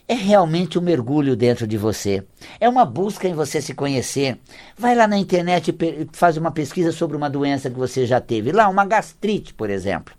é 0.07 0.13
realmente 0.13 0.77
um 0.77 0.81
mergulho 0.81 1.35
dentro 1.35 1.65
de 1.65 1.77
você. 1.77 2.23
É 2.59 2.69
uma 2.69 2.85
busca 2.85 3.27
em 3.27 3.33
você 3.33 3.61
se 3.61 3.73
conhecer. 3.73 4.37
Vai 4.77 4.95
lá 4.95 5.07
na 5.07 5.17
internet 5.17 5.69
e 5.71 6.07
faz 6.13 6.37
uma 6.37 6.51
pesquisa 6.51 6.91
sobre 6.91 7.17
uma 7.17 7.29
doença 7.29 7.69
que 7.69 7.77
você 7.77 8.05
já 8.05 8.21
teve. 8.21 8.51
Lá, 8.51 8.69
uma 8.69 8.85
gastrite, 8.85 9.53
por 9.53 9.69
exemplo. 9.69 10.13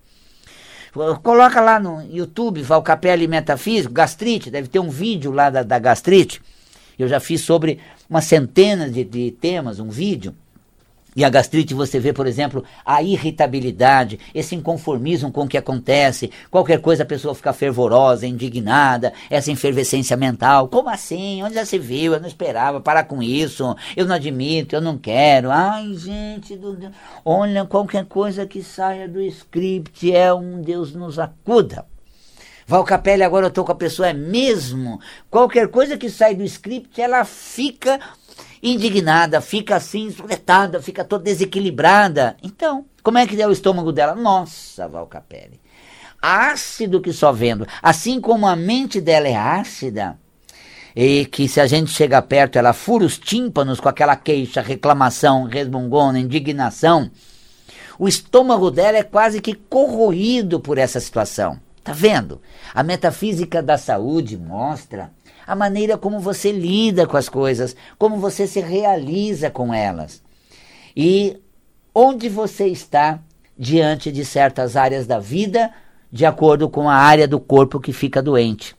Coloca 1.22 1.60
lá 1.60 1.78
no 1.78 2.02
YouTube, 2.02 2.62
Valcapelli 2.62 3.28
Metafísico, 3.28 3.92
gastrite, 3.92 4.50
deve 4.50 4.66
ter 4.66 4.78
um 4.78 4.88
vídeo 4.88 5.30
lá 5.30 5.50
da, 5.50 5.62
da 5.62 5.78
gastrite. 5.78 6.40
Eu 6.98 7.06
já 7.06 7.20
fiz 7.20 7.42
sobre 7.42 7.78
uma 8.08 8.22
centena 8.22 8.88
de, 8.88 9.04
de 9.04 9.30
temas, 9.30 9.78
um 9.78 9.90
vídeo. 9.90 10.34
E 11.16 11.24
a 11.24 11.30
gastrite 11.30 11.72
você 11.72 11.98
vê, 11.98 12.12
por 12.12 12.26
exemplo, 12.26 12.62
a 12.84 13.02
irritabilidade, 13.02 14.20
esse 14.34 14.54
inconformismo 14.54 15.32
com 15.32 15.44
o 15.44 15.48
que 15.48 15.56
acontece, 15.56 16.30
qualquer 16.50 16.78
coisa 16.78 17.04
a 17.04 17.06
pessoa 17.06 17.34
fica 17.34 17.54
fervorosa, 17.54 18.26
indignada, 18.26 19.14
essa 19.30 19.50
efervescência 19.50 20.14
mental. 20.14 20.68
Como 20.68 20.90
assim? 20.90 21.42
Onde 21.42 21.54
já 21.54 21.64
se 21.64 21.78
viu? 21.78 22.12
Eu 22.12 22.20
não 22.20 22.28
esperava, 22.28 22.82
parar 22.82 23.04
com 23.04 23.22
isso, 23.22 23.74
eu 23.96 24.04
não 24.06 24.14
admito, 24.14 24.76
eu 24.76 24.80
não 24.82 24.98
quero. 24.98 25.50
Ai, 25.50 25.94
gente, 25.94 26.54
do... 26.54 26.76
olha, 27.24 27.64
qualquer 27.64 28.04
coisa 28.04 28.46
que 28.46 28.62
saia 28.62 29.08
do 29.08 29.22
script 29.22 30.14
é 30.14 30.34
um 30.34 30.60
Deus 30.60 30.94
nos 30.94 31.18
acuda. 31.18 31.86
Val 32.68 32.82
Capelli, 32.82 33.22
agora 33.22 33.46
eu 33.46 33.48
estou 33.48 33.64
com 33.64 33.70
a 33.70 33.76
pessoa, 33.76 34.08
é 34.08 34.12
mesmo? 34.12 35.00
Qualquer 35.30 35.68
coisa 35.68 35.96
que 35.96 36.10
sai 36.10 36.34
do 36.34 36.42
script, 36.42 37.00
ela 37.00 37.24
fica 37.24 38.00
indignada, 38.60 39.40
fica 39.40 39.76
assim, 39.76 40.08
espretada, 40.08 40.82
fica 40.82 41.04
toda 41.04 41.22
desequilibrada. 41.22 42.36
Então, 42.42 42.84
como 43.04 43.18
é 43.18 43.26
que 43.26 43.40
é 43.40 43.46
o 43.46 43.52
estômago 43.52 43.92
dela? 43.92 44.16
Nossa, 44.16 44.88
Val 44.88 45.06
Capelli. 45.06 45.60
Ácido 46.20 47.00
que 47.00 47.12
só 47.12 47.30
vendo. 47.30 47.68
Assim 47.80 48.20
como 48.20 48.48
a 48.48 48.56
mente 48.56 49.00
dela 49.00 49.28
é 49.28 49.36
ácida, 49.36 50.18
e 50.96 51.24
que 51.26 51.46
se 51.46 51.60
a 51.60 51.68
gente 51.68 51.92
chega 51.92 52.20
perto, 52.20 52.58
ela 52.58 52.72
fura 52.72 53.04
os 53.04 53.16
tímpanos 53.16 53.78
com 53.78 53.88
aquela 53.88 54.16
queixa, 54.16 54.60
reclamação, 54.60 55.44
resmungona, 55.44 56.18
indignação. 56.18 57.12
O 57.96 58.08
estômago 58.08 58.72
dela 58.72 58.98
é 58.98 59.04
quase 59.04 59.40
que 59.40 59.54
corroído 59.54 60.58
por 60.58 60.78
essa 60.78 60.98
situação. 60.98 61.64
Tá 61.86 61.92
vendo? 61.92 62.42
A 62.74 62.82
metafísica 62.82 63.62
da 63.62 63.78
saúde 63.78 64.36
mostra 64.36 65.12
a 65.46 65.54
maneira 65.54 65.96
como 65.96 66.18
você 66.18 66.50
lida 66.50 67.06
com 67.06 67.16
as 67.16 67.28
coisas, 67.28 67.76
como 67.96 68.16
você 68.16 68.44
se 68.44 68.58
realiza 68.58 69.52
com 69.52 69.72
elas. 69.72 70.20
E 70.96 71.40
onde 71.94 72.28
você 72.28 72.66
está 72.66 73.20
diante 73.56 74.10
de 74.10 74.24
certas 74.24 74.76
áreas 74.76 75.06
da 75.06 75.20
vida, 75.20 75.72
de 76.10 76.26
acordo 76.26 76.68
com 76.68 76.90
a 76.90 76.96
área 76.96 77.28
do 77.28 77.38
corpo 77.38 77.78
que 77.78 77.92
fica 77.92 78.20
doente. 78.20 78.74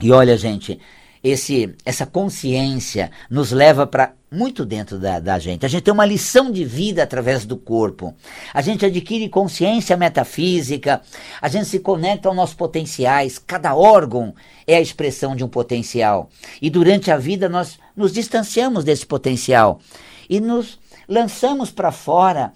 E 0.00 0.12
olha, 0.12 0.36
gente, 0.36 0.78
esse, 1.24 1.74
essa 1.84 2.06
consciência 2.06 3.10
nos 3.28 3.50
leva 3.50 3.88
para 3.88 4.12
muito 4.30 4.64
dentro 4.64 4.98
da, 4.98 5.18
da, 5.18 5.38
gente. 5.38 5.66
A 5.66 5.68
gente 5.68 5.82
tem 5.82 5.92
uma 5.92 6.06
lição 6.06 6.52
de 6.52 6.64
vida 6.64 7.02
através 7.02 7.44
do 7.44 7.56
corpo. 7.56 8.14
A 8.54 8.62
gente 8.62 8.86
adquire 8.86 9.28
consciência 9.28 9.96
metafísica, 9.96 11.02
a 11.42 11.48
gente 11.48 11.66
se 11.66 11.80
conecta 11.80 12.28
aos 12.28 12.36
nossos 12.36 12.54
potenciais. 12.54 13.38
Cada 13.38 13.74
órgão 13.74 14.34
é 14.66 14.76
a 14.76 14.80
expressão 14.80 15.34
de 15.34 15.42
um 15.42 15.48
potencial. 15.48 16.30
E 16.62 16.70
durante 16.70 17.10
a 17.10 17.16
vida 17.16 17.48
nós 17.48 17.78
nos 17.96 18.12
distanciamos 18.12 18.84
desse 18.84 19.04
potencial 19.04 19.80
e 20.28 20.38
nos 20.38 20.78
lançamos 21.08 21.72
para 21.72 21.90
fora 21.90 22.52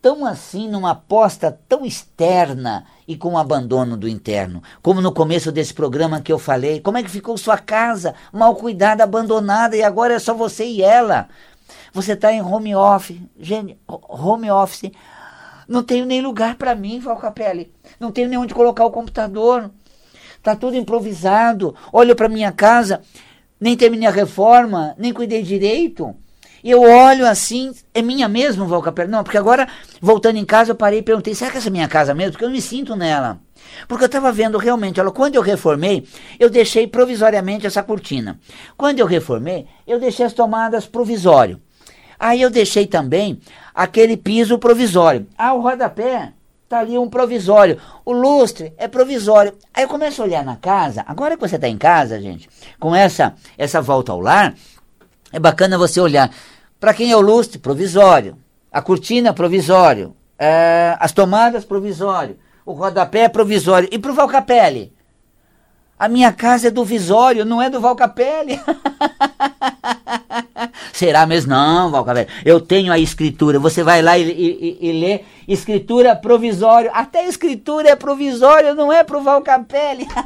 tão 0.00 0.24
assim 0.24 0.68
numa 0.68 0.92
aposta 0.92 1.58
tão 1.68 1.84
externa 1.84 2.84
e 3.06 3.16
com 3.16 3.34
o 3.34 3.38
abandono 3.38 3.96
do 3.96 4.08
interno. 4.08 4.62
Como 4.80 5.00
no 5.00 5.12
começo 5.12 5.50
desse 5.50 5.74
programa 5.74 6.20
que 6.20 6.32
eu 6.32 6.38
falei, 6.38 6.80
como 6.80 6.98
é 6.98 7.02
que 7.02 7.10
ficou 7.10 7.36
sua 7.36 7.58
casa 7.58 8.14
mal 8.32 8.54
cuidada, 8.54 9.02
abandonada 9.02 9.76
e 9.76 9.82
agora 9.82 10.14
é 10.14 10.18
só 10.18 10.34
você 10.34 10.64
e 10.64 10.82
ela? 10.82 11.28
Você 11.92 12.12
está 12.12 12.32
em 12.32 12.40
home 12.40 12.74
office, 12.74 13.20
gente, 13.38 13.78
home 13.86 14.50
office. 14.50 14.92
Não 15.66 15.82
tenho 15.82 16.06
nem 16.06 16.22
lugar 16.22 16.56
para 16.56 16.74
mim, 16.74 16.98
Valcapelli. 17.00 17.72
Não 18.00 18.10
tenho 18.10 18.28
nem 18.28 18.38
onde 18.38 18.54
colocar 18.54 18.84
o 18.84 18.90
computador. 18.90 19.70
Tá 20.42 20.56
tudo 20.56 20.76
improvisado. 20.76 21.74
Olho 21.92 22.16
para 22.16 22.28
minha 22.28 22.52
casa, 22.52 23.02
nem 23.60 23.76
terminei 23.76 24.08
a 24.08 24.12
reforma, 24.12 24.94
nem 24.96 25.12
cuidei 25.12 25.42
direito. 25.42 26.14
Eu 26.68 26.82
olho 26.82 27.26
assim, 27.26 27.72
é 27.94 28.02
minha 28.02 28.28
mesmo, 28.28 28.66
Valcapelli? 28.66 29.10
Não, 29.10 29.24
porque 29.24 29.38
agora, 29.38 29.66
voltando 30.02 30.36
em 30.36 30.44
casa, 30.44 30.72
eu 30.72 30.74
parei 30.74 30.98
e 30.98 31.02
perguntei, 31.02 31.34
será 31.34 31.50
que 31.50 31.56
essa 31.56 31.68
é 31.68 31.70
minha 31.70 31.88
casa 31.88 32.12
mesmo? 32.12 32.32
Porque 32.32 32.44
eu 32.44 32.50
me 32.50 32.60
sinto 32.60 32.94
nela. 32.94 33.40
Porque 33.88 34.04
eu 34.04 34.06
estava 34.06 34.30
vendo 34.30 34.58
realmente, 34.58 35.00
quando 35.14 35.36
eu 35.36 35.40
reformei, 35.40 36.06
eu 36.38 36.50
deixei 36.50 36.86
provisoriamente 36.86 37.66
essa 37.66 37.82
cortina. 37.82 38.38
Quando 38.76 38.98
eu 38.98 39.06
reformei, 39.06 39.66
eu 39.86 39.98
deixei 39.98 40.26
as 40.26 40.34
tomadas 40.34 40.84
provisório. 40.84 41.58
Aí 42.20 42.42
eu 42.42 42.50
deixei 42.50 42.86
também 42.86 43.40
aquele 43.74 44.14
piso 44.14 44.58
provisório. 44.58 45.26
Ah, 45.38 45.54
o 45.54 45.62
rodapé 45.62 46.34
tá 46.68 46.80
ali 46.80 46.98
um 46.98 47.08
provisório. 47.08 47.80
O 48.04 48.12
lustre 48.12 48.74
é 48.76 48.86
provisório. 48.86 49.54
Aí 49.72 49.84
eu 49.84 49.88
começo 49.88 50.20
a 50.20 50.26
olhar 50.26 50.44
na 50.44 50.56
casa, 50.56 51.02
agora 51.08 51.34
que 51.34 51.40
você 51.40 51.56
está 51.56 51.66
em 51.66 51.78
casa, 51.78 52.20
gente, 52.20 52.46
com 52.78 52.94
essa, 52.94 53.34
essa 53.56 53.80
volta 53.80 54.12
ao 54.12 54.20
lar, 54.20 54.54
é 55.32 55.38
bacana 55.38 55.78
você 55.78 55.98
olhar. 55.98 56.30
Para 56.80 56.94
quem 56.94 57.10
é 57.10 57.16
o 57.16 57.20
lustre, 57.20 57.58
provisório. 57.58 58.38
A 58.72 58.80
cortina, 58.80 59.32
provisório. 59.32 60.14
É, 60.38 60.96
as 61.00 61.12
tomadas, 61.12 61.64
provisório. 61.64 62.38
O 62.64 62.72
rodapé, 62.72 63.28
provisório. 63.28 63.88
E 63.90 63.98
para 63.98 64.12
o 64.12 64.14
Valcapelli? 64.14 64.92
A 65.98 66.06
minha 66.06 66.32
casa 66.32 66.68
é 66.68 66.70
do 66.70 66.84
Visório, 66.84 67.44
não 67.44 67.60
é 67.60 67.68
do 67.68 67.80
Valcapelli. 67.80 68.60
Será 70.92 71.26
mesmo? 71.26 71.50
Não, 71.50 71.90
Valcapelli. 71.90 72.28
Eu 72.44 72.60
tenho 72.60 72.92
a 72.92 72.98
escritura. 73.00 73.58
Você 73.58 73.82
vai 73.82 74.00
lá 74.00 74.16
e, 74.16 74.30
e, 74.30 74.78
e, 74.80 74.92
lê 74.92 75.22
escritura 75.48 76.14
provisório. 76.14 76.92
Até 76.94 77.26
escritura 77.26 77.88
é 77.88 77.96
provisório, 77.96 78.76
não 78.76 78.92
é 78.92 79.02
para 79.02 79.18
o 79.18 79.22
Valcapelli. 79.22 80.06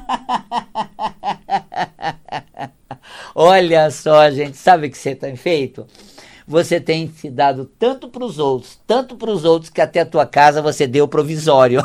Olha 3.35 3.90
só, 3.90 4.30
gente, 4.30 4.59
sabe 4.59 4.88
o 4.88 4.90
que 4.90 4.99
você 4.99 5.14
tem 5.14 5.37
feito? 5.37 5.87
Você 6.46 6.80
tem 6.80 7.08
se 7.08 7.30
dado 7.30 7.70
tanto 7.78 8.08
para 8.08 8.25
os 8.25 8.38
outros, 8.38 8.78
tanto 8.87 9.16
para 9.16 9.30
os 9.30 9.44
outros, 9.44 9.70
que 9.70 9.80
até 9.80 10.00
a 10.00 10.06
tua 10.06 10.26
casa 10.26 10.61
você 10.61 10.87
deu 10.87 11.06
provisório. 11.06 11.82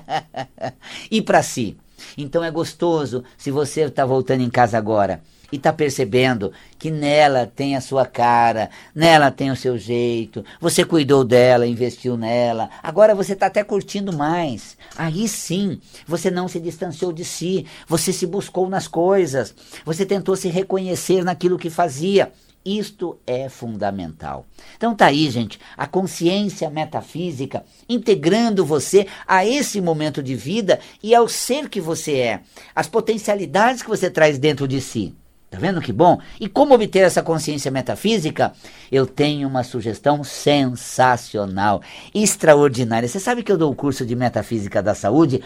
e 1.10 1.20
para 1.20 1.42
si. 1.42 1.76
Então 2.16 2.42
é 2.42 2.50
gostoso 2.50 3.24
se 3.36 3.50
você 3.50 3.82
está 3.82 4.04
voltando 4.04 4.42
em 4.42 4.50
casa 4.50 4.78
agora 4.78 5.20
e 5.52 5.56
está 5.56 5.72
percebendo 5.72 6.52
que 6.78 6.90
nela 6.90 7.46
tem 7.46 7.76
a 7.76 7.80
sua 7.80 8.06
cara, 8.06 8.70
nela 8.94 9.30
tem 9.30 9.50
o 9.50 9.56
seu 9.56 9.76
jeito, 9.76 10.44
você 10.60 10.84
cuidou 10.84 11.24
dela, 11.24 11.66
investiu 11.66 12.16
nela, 12.16 12.70
agora 12.82 13.14
você 13.14 13.32
está 13.32 13.46
até 13.46 13.64
curtindo 13.64 14.12
mais. 14.12 14.76
Aí 14.96 15.26
sim, 15.26 15.80
você 16.06 16.30
não 16.30 16.48
se 16.48 16.60
distanciou 16.60 17.12
de 17.12 17.24
si, 17.24 17.66
você 17.86 18.12
se 18.12 18.26
buscou 18.26 18.68
nas 18.68 18.86
coisas, 18.86 19.54
você 19.84 20.06
tentou 20.06 20.36
se 20.36 20.48
reconhecer 20.48 21.24
naquilo 21.24 21.58
que 21.58 21.70
fazia. 21.70 22.32
Isto 22.64 23.18
é 23.26 23.48
fundamental. 23.48 24.44
Então 24.76 24.94
tá 24.94 25.06
aí, 25.06 25.30
gente, 25.30 25.58
a 25.76 25.86
consciência 25.86 26.68
metafísica 26.68 27.64
integrando 27.88 28.66
você 28.66 29.06
a 29.26 29.46
esse 29.46 29.80
momento 29.80 30.22
de 30.22 30.34
vida 30.34 30.78
e 31.02 31.14
ao 31.14 31.26
ser 31.26 31.70
que 31.70 31.80
você 31.80 32.18
é, 32.18 32.40
as 32.74 32.86
potencialidades 32.86 33.82
que 33.82 33.88
você 33.88 34.10
traz 34.10 34.38
dentro 34.38 34.68
de 34.68 34.80
si. 34.80 35.14
Tá 35.50 35.58
vendo 35.58 35.80
que 35.80 35.92
bom? 35.92 36.20
E 36.38 36.48
como 36.48 36.74
obter 36.74 37.00
essa 37.00 37.24
consciência 37.24 37.72
metafísica? 37.72 38.52
Eu 38.92 39.04
tenho 39.04 39.48
uma 39.48 39.64
sugestão 39.64 40.22
sensacional, 40.22 41.82
extraordinária. 42.14 43.08
Você 43.08 43.18
sabe 43.18 43.42
que 43.42 43.50
eu 43.50 43.58
dou 43.58 43.72
o 43.72 43.74
curso 43.74 44.06
de 44.06 44.14
metafísica 44.14 44.80
da 44.80 44.94
saúde 44.94 45.42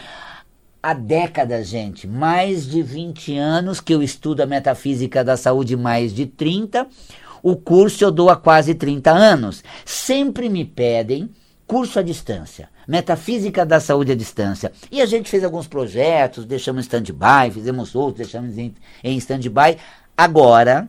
há 0.84 0.92
décadas, 0.92 1.66
gente. 1.68 2.06
Mais 2.06 2.66
de 2.66 2.82
20 2.82 3.38
anos 3.38 3.80
que 3.80 3.94
eu 3.94 4.02
estudo 4.02 4.42
a 4.42 4.46
metafísica 4.46 5.24
da 5.24 5.34
saúde, 5.34 5.78
mais 5.78 6.12
de 6.12 6.26
30. 6.26 6.86
O 7.42 7.56
curso 7.56 8.04
eu 8.04 8.10
dou 8.10 8.28
há 8.28 8.36
quase 8.36 8.74
30 8.74 9.10
anos. 9.10 9.64
Sempre 9.82 10.50
me 10.50 10.62
pedem 10.62 11.30
curso 11.66 11.98
à 11.98 12.02
distância, 12.02 12.68
Metafísica 12.86 13.64
da 13.64 13.80
Saúde 13.80 14.12
à 14.12 14.14
Distância. 14.14 14.70
E 14.92 15.00
a 15.00 15.06
gente 15.06 15.30
fez 15.30 15.42
alguns 15.42 15.66
projetos, 15.66 16.44
deixamos 16.44 16.80
em 16.80 16.86
stand-by, 16.86 17.50
fizemos 17.50 17.94
outros, 17.94 18.18
deixamos 18.18 18.58
em, 18.58 18.74
em 19.02 19.16
stand-by. 19.16 19.78
Agora, 20.14 20.86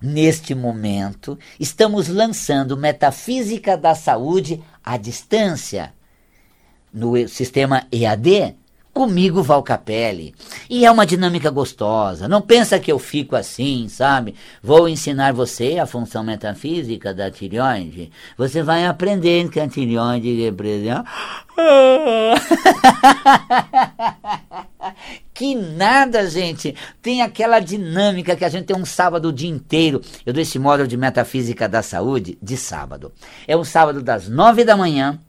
neste 0.00 0.54
momento, 0.54 1.38
estamos 1.60 2.08
lançando 2.08 2.78
Metafísica 2.78 3.76
da 3.76 3.94
Saúde 3.94 4.62
à 4.82 4.96
Distância 4.96 5.92
no 6.92 7.28
sistema 7.28 7.86
EAD 7.92 8.56
comigo 8.92 9.42
Val 9.42 9.62
Capelli. 9.62 10.34
E 10.68 10.84
é 10.84 10.90
uma 10.90 11.06
dinâmica 11.06 11.48
gostosa. 11.50 12.28
Não 12.28 12.42
pensa 12.42 12.78
que 12.78 12.92
eu 12.92 12.98
fico 12.98 13.36
assim, 13.36 13.88
sabe? 13.88 14.34
Vou 14.62 14.88
ensinar 14.88 15.32
você 15.32 15.78
a 15.78 15.86
função 15.86 16.22
metafísica 16.22 17.14
da 17.14 17.30
tireoide. 17.30 18.10
Você 18.36 18.62
vai 18.62 18.86
aprender 18.86 19.48
que 19.48 19.60
a 19.60 19.68
tireoide 19.68 20.42
representa. 20.42 21.04
que 25.34 25.54
nada, 25.54 26.28
gente. 26.28 26.74
Tem 27.00 27.22
aquela 27.22 27.60
dinâmica 27.60 28.36
que 28.36 28.44
a 28.44 28.48
gente 28.48 28.66
tem 28.66 28.76
um 28.76 28.84
sábado 28.84 29.28
o 29.28 29.32
dia 29.32 29.50
inteiro. 29.50 30.00
Eu 30.24 30.32
dou 30.32 30.42
esse 30.42 30.58
módulo 30.58 30.88
de 30.88 30.96
metafísica 30.96 31.68
da 31.68 31.82
saúde 31.82 32.38
de 32.42 32.56
sábado. 32.56 33.12
É 33.46 33.56
um 33.56 33.64
sábado 33.64 34.02
das 34.02 34.28
nove 34.28 34.64
da 34.64 34.76
manhã 34.76 35.20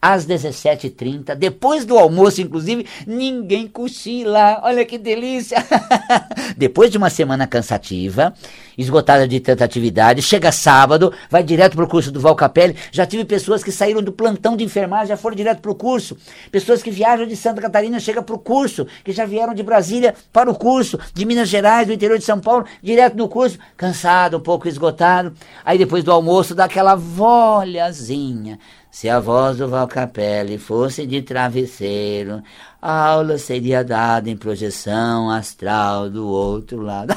às 0.00 0.26
17h30, 0.26 1.34
depois 1.34 1.84
do 1.84 1.98
almoço, 1.98 2.40
inclusive, 2.40 2.86
ninguém 3.06 3.66
cochila. 3.66 4.60
Olha 4.62 4.84
que 4.84 4.96
delícia! 4.96 5.58
depois 6.56 6.90
de 6.90 6.98
uma 6.98 7.10
semana 7.10 7.46
cansativa, 7.46 8.32
esgotada 8.76 9.26
de 9.26 9.40
tanta 9.40 9.64
atividade, 9.64 10.22
chega 10.22 10.52
sábado, 10.52 11.12
vai 11.28 11.42
direto 11.42 11.74
para 11.74 11.84
o 11.84 11.88
curso 11.88 12.12
do 12.12 12.20
Val 12.20 12.36
Capelli. 12.36 12.76
Já 12.92 13.04
tive 13.04 13.24
pessoas 13.24 13.64
que 13.64 13.72
saíram 13.72 14.02
do 14.02 14.12
plantão 14.12 14.56
de 14.56 14.64
enfermagem, 14.64 15.08
já 15.08 15.16
foram 15.16 15.34
direto 15.34 15.60
para 15.60 15.70
o 15.70 15.74
curso. 15.74 16.16
Pessoas 16.50 16.82
que 16.82 16.90
viajam 16.90 17.26
de 17.26 17.36
Santa 17.36 17.60
Catarina, 17.60 17.98
chegam 17.98 18.22
para 18.22 18.34
o 18.34 18.38
curso, 18.38 18.86
que 19.04 19.12
já 19.12 19.24
vieram 19.24 19.52
de 19.52 19.62
Brasília 19.62 20.14
para 20.32 20.50
o 20.50 20.54
curso, 20.54 20.98
de 21.12 21.24
Minas 21.24 21.48
Gerais, 21.48 21.86
do 21.86 21.92
interior 21.92 22.18
de 22.18 22.24
São 22.24 22.38
Paulo, 22.38 22.64
direto 22.82 23.16
no 23.16 23.28
curso, 23.28 23.58
cansado, 23.76 24.36
um 24.36 24.40
pouco 24.40 24.68
esgotado. 24.68 25.32
Aí 25.64 25.76
depois 25.76 26.04
do 26.04 26.12
almoço, 26.12 26.54
dá 26.54 26.64
aquela 26.64 26.94
volhazinha 26.94 28.58
se 28.90 29.08
a 29.08 29.20
voz 29.20 29.58
do 29.58 29.68
Valcapelli 29.68 30.58
fosse 30.58 31.06
de 31.06 31.22
travesseiro, 31.22 32.42
a 32.80 33.06
aula 33.08 33.38
seria 33.38 33.84
dada 33.84 34.30
em 34.30 34.36
projeção 34.36 35.30
astral 35.30 36.08
do 36.08 36.26
outro 36.26 36.80
lado. 36.80 37.14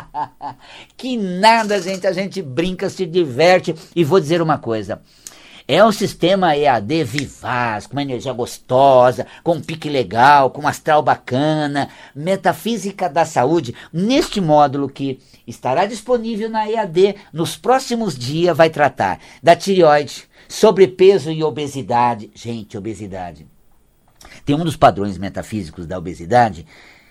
que 0.96 1.16
nada, 1.16 1.80
gente, 1.80 2.06
a 2.06 2.12
gente 2.12 2.40
brinca, 2.40 2.88
se 2.88 3.04
diverte. 3.04 3.74
E 3.96 4.04
vou 4.04 4.20
dizer 4.20 4.40
uma 4.40 4.58
coisa. 4.58 5.02
É 5.72 5.84
um 5.84 5.92
sistema 5.92 6.56
EAD 6.56 7.04
vivaz, 7.04 7.86
com 7.86 7.92
uma 7.92 8.02
energia 8.02 8.32
gostosa, 8.32 9.24
com 9.44 9.52
um 9.52 9.60
pique 9.60 9.88
legal, 9.88 10.50
com 10.50 10.62
um 10.62 10.66
astral 10.66 11.00
bacana, 11.00 11.88
metafísica 12.12 13.08
da 13.08 13.24
saúde. 13.24 13.72
Neste 13.92 14.40
módulo 14.40 14.88
que 14.88 15.20
estará 15.46 15.86
disponível 15.86 16.50
na 16.50 16.68
EAD 16.68 17.14
nos 17.32 17.56
próximos 17.56 18.18
dias, 18.18 18.56
vai 18.56 18.68
tratar 18.68 19.20
da 19.40 19.54
tireoide, 19.54 20.28
Sobrepeso 20.50 21.30
e 21.30 21.44
obesidade. 21.44 22.28
Gente, 22.34 22.76
obesidade. 22.76 23.46
Tem 24.44 24.56
um 24.56 24.64
dos 24.64 24.74
padrões 24.74 25.16
metafísicos 25.16 25.86
da 25.86 25.96
obesidade, 25.96 26.66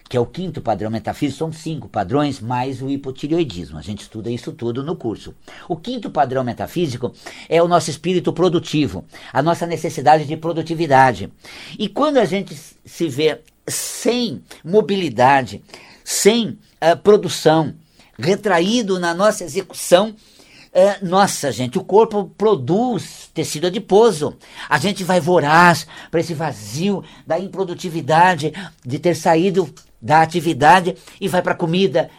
que 0.09 0.17
é 0.17 0.19
o 0.19 0.25
quinto 0.25 0.61
padrão 0.61 0.91
metafísico, 0.91 1.39
são 1.39 1.53
cinco 1.53 1.87
padrões, 1.87 2.41
mais 2.41 2.81
o 2.81 2.89
hipotireoidismo. 2.89 3.77
A 3.77 3.81
gente 3.81 4.01
estuda 4.01 4.29
isso 4.29 4.51
tudo 4.51 4.83
no 4.83 4.93
curso. 4.93 5.33
O 5.69 5.77
quinto 5.77 6.09
padrão 6.09 6.43
metafísico 6.43 7.13
é 7.47 7.63
o 7.63 7.67
nosso 7.67 7.89
espírito 7.89 8.33
produtivo, 8.33 9.05
a 9.31 9.41
nossa 9.41 9.65
necessidade 9.65 10.25
de 10.25 10.35
produtividade. 10.35 11.31
E 11.77 11.87
quando 11.87 12.17
a 12.17 12.25
gente 12.25 12.53
se 12.85 13.07
vê 13.07 13.39
sem 13.65 14.43
mobilidade, 14.65 15.63
sem 16.03 16.49
uh, 16.49 16.97
produção, 17.01 17.73
retraído 18.17 18.99
na 18.99 19.13
nossa 19.13 19.45
execução, 19.45 20.13
é, 20.71 21.03
nossa, 21.03 21.51
gente, 21.51 21.79
o 21.79 21.83
corpo 21.83 22.31
produz 22.37 23.29
tecido 23.33 23.67
adiposo. 23.67 24.37
A 24.69 24.77
gente 24.77 25.03
vai 25.03 25.19
voraz 25.19 25.87
para 26.11 26.19
esse 26.19 26.33
vazio 26.33 27.03
da 27.25 27.39
improdutividade, 27.39 28.53
de 28.85 28.99
ter 28.99 29.15
saído 29.15 29.73
da 29.99 30.21
atividade 30.21 30.95
e 31.19 31.27
vai 31.27 31.41
para 31.41 31.55
comida. 31.55 32.09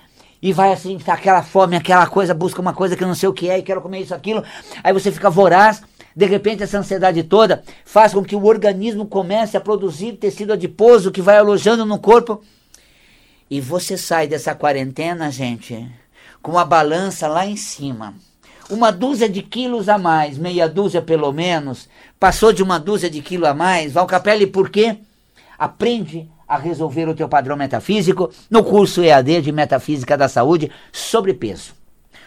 E 0.43 0.53
vai 0.53 0.73
assim, 0.73 0.99
tá 0.99 1.15
aquela 1.15 1.43
fome, 1.43 1.77
aquela 1.77 2.07
coisa, 2.07 2.35
busca 2.35 2.61
uma 2.61 2.73
coisa 2.73 2.97
que 2.97 3.05
não 3.05 3.15
sei 3.15 3.29
o 3.29 3.33
que 3.33 3.49
é 3.49 3.59
e 3.59 3.63
quero 3.63 3.81
comer 3.81 4.01
isso, 4.01 4.15
aquilo. 4.15 4.43
Aí 4.83 4.93
você 4.93 5.13
fica 5.13 5.31
voraz. 5.31 5.83
De 6.17 6.27
repente, 6.27 6.63
essa 6.63 6.79
ansiedade 6.79 7.23
toda 7.23 7.63
faz 7.85 8.13
com 8.13 8.25
que 8.25 8.35
o 8.35 8.45
organismo 8.45 9.07
comece 9.07 9.57
a 9.57 9.61
produzir 9.61 10.15
tecido 10.15 10.55
adiposo 10.55 11.13
que 11.13 11.23
vai 11.23 11.37
alojando 11.37 11.87
no 11.87 12.01
corpo. 12.01 12.43
E 13.49 13.61
você 13.61 13.97
sai 13.97 14.27
dessa 14.27 14.55
quarentena, 14.55 15.31
gente, 15.31 15.89
com 16.43 16.59
a 16.59 16.65
balança 16.65 17.29
lá 17.29 17.47
em 17.47 17.57
cima 17.57 18.15
uma 18.71 18.91
dúzia 18.91 19.29
de 19.29 19.43
quilos 19.43 19.89
a 19.89 19.99
mais, 19.99 20.39
meia 20.39 20.69
dúzia 20.69 21.03
pelo 21.03 21.33
menos, 21.33 21.89
passou 22.19 22.53
de 22.53 22.63
uma 22.63 22.79
dúzia 22.79 23.11
de 23.11 23.21
quilos 23.21 23.49
a 23.49 23.55
mais, 23.55 23.93
Valcapelli, 23.93 24.47
por 24.47 24.71
quê? 24.71 24.99
Aprende 25.59 26.29
a 26.47 26.57
resolver 26.57 27.09
o 27.09 27.15
teu 27.15 27.29
padrão 27.29 27.57
metafísico 27.57 28.31
no 28.51 28.65
curso 28.65 29.03
EAD 29.03 29.43
de 29.43 29.53
Metafísica 29.53 30.17
da 30.17 30.29
Saúde 30.29 30.71
sobre 30.93 31.35
peso. 31.35 31.75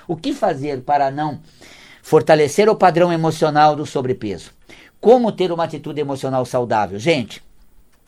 O 0.07 0.15
que 0.15 0.33
fazer 0.33 0.81
para 0.81 1.11
não 1.11 1.39
fortalecer 2.01 2.69
o 2.69 2.75
padrão 2.75 3.11
emocional 3.11 3.75
do 3.75 3.85
sobrepeso? 3.85 4.51
Como 4.99 5.31
ter 5.31 5.51
uma 5.51 5.65
atitude 5.65 5.99
emocional 5.99 6.45
saudável? 6.45 6.97
Gente, 6.99 7.43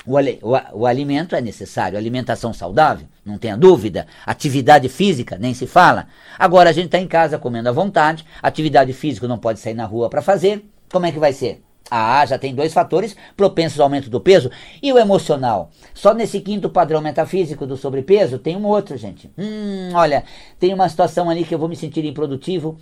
o, 0.05 0.15
o, 0.17 0.81
o, 0.81 0.85
alimento 0.85 1.35
é 1.35 1.41
necessário, 1.41 1.97
alimentação 1.97 2.53
saudável, 2.53 3.07
não 3.25 3.37
tenha 3.37 3.57
dúvida. 3.57 4.05
Atividade 4.25 4.87
física, 4.89 5.37
nem 5.37 5.53
se 5.53 5.65
fala. 5.65 6.07
Agora 6.37 6.69
a 6.69 6.73
gente 6.73 6.85
está 6.85 6.99
em 6.99 7.07
casa 7.07 7.39
comendo 7.39 7.69
à 7.69 7.71
vontade, 7.71 8.25
atividade 8.41 8.93
física 8.93 9.27
não 9.27 9.37
pode 9.37 9.59
sair 9.59 9.73
na 9.73 9.85
rua 9.85 10.09
para 10.09 10.21
fazer. 10.21 10.63
Como 10.91 11.05
é 11.05 11.11
que 11.11 11.19
vai 11.19 11.33
ser? 11.33 11.63
Ah, 11.89 12.25
já 12.25 12.39
tem 12.39 12.55
dois 12.55 12.73
fatores 12.73 13.15
propensos 13.37 13.79
ao 13.79 13.85
aumento 13.85 14.09
do 14.09 14.19
peso. 14.19 14.49
E 14.81 14.91
o 14.91 14.97
emocional? 14.97 15.69
Só 15.93 16.13
nesse 16.13 16.39
quinto 16.39 16.69
padrão 16.69 16.99
metafísico 16.99 17.65
do 17.65 17.77
sobrepeso 17.77 18.39
tem 18.39 18.55
um 18.55 18.65
outro, 18.65 18.97
gente. 18.97 19.29
Hum, 19.37 19.91
olha, 19.93 20.23
tem 20.59 20.73
uma 20.73 20.89
situação 20.89 21.29
ali 21.29 21.43
que 21.43 21.53
eu 21.53 21.59
vou 21.59 21.69
me 21.69 21.75
sentir 21.75 22.03
improdutivo 22.03 22.77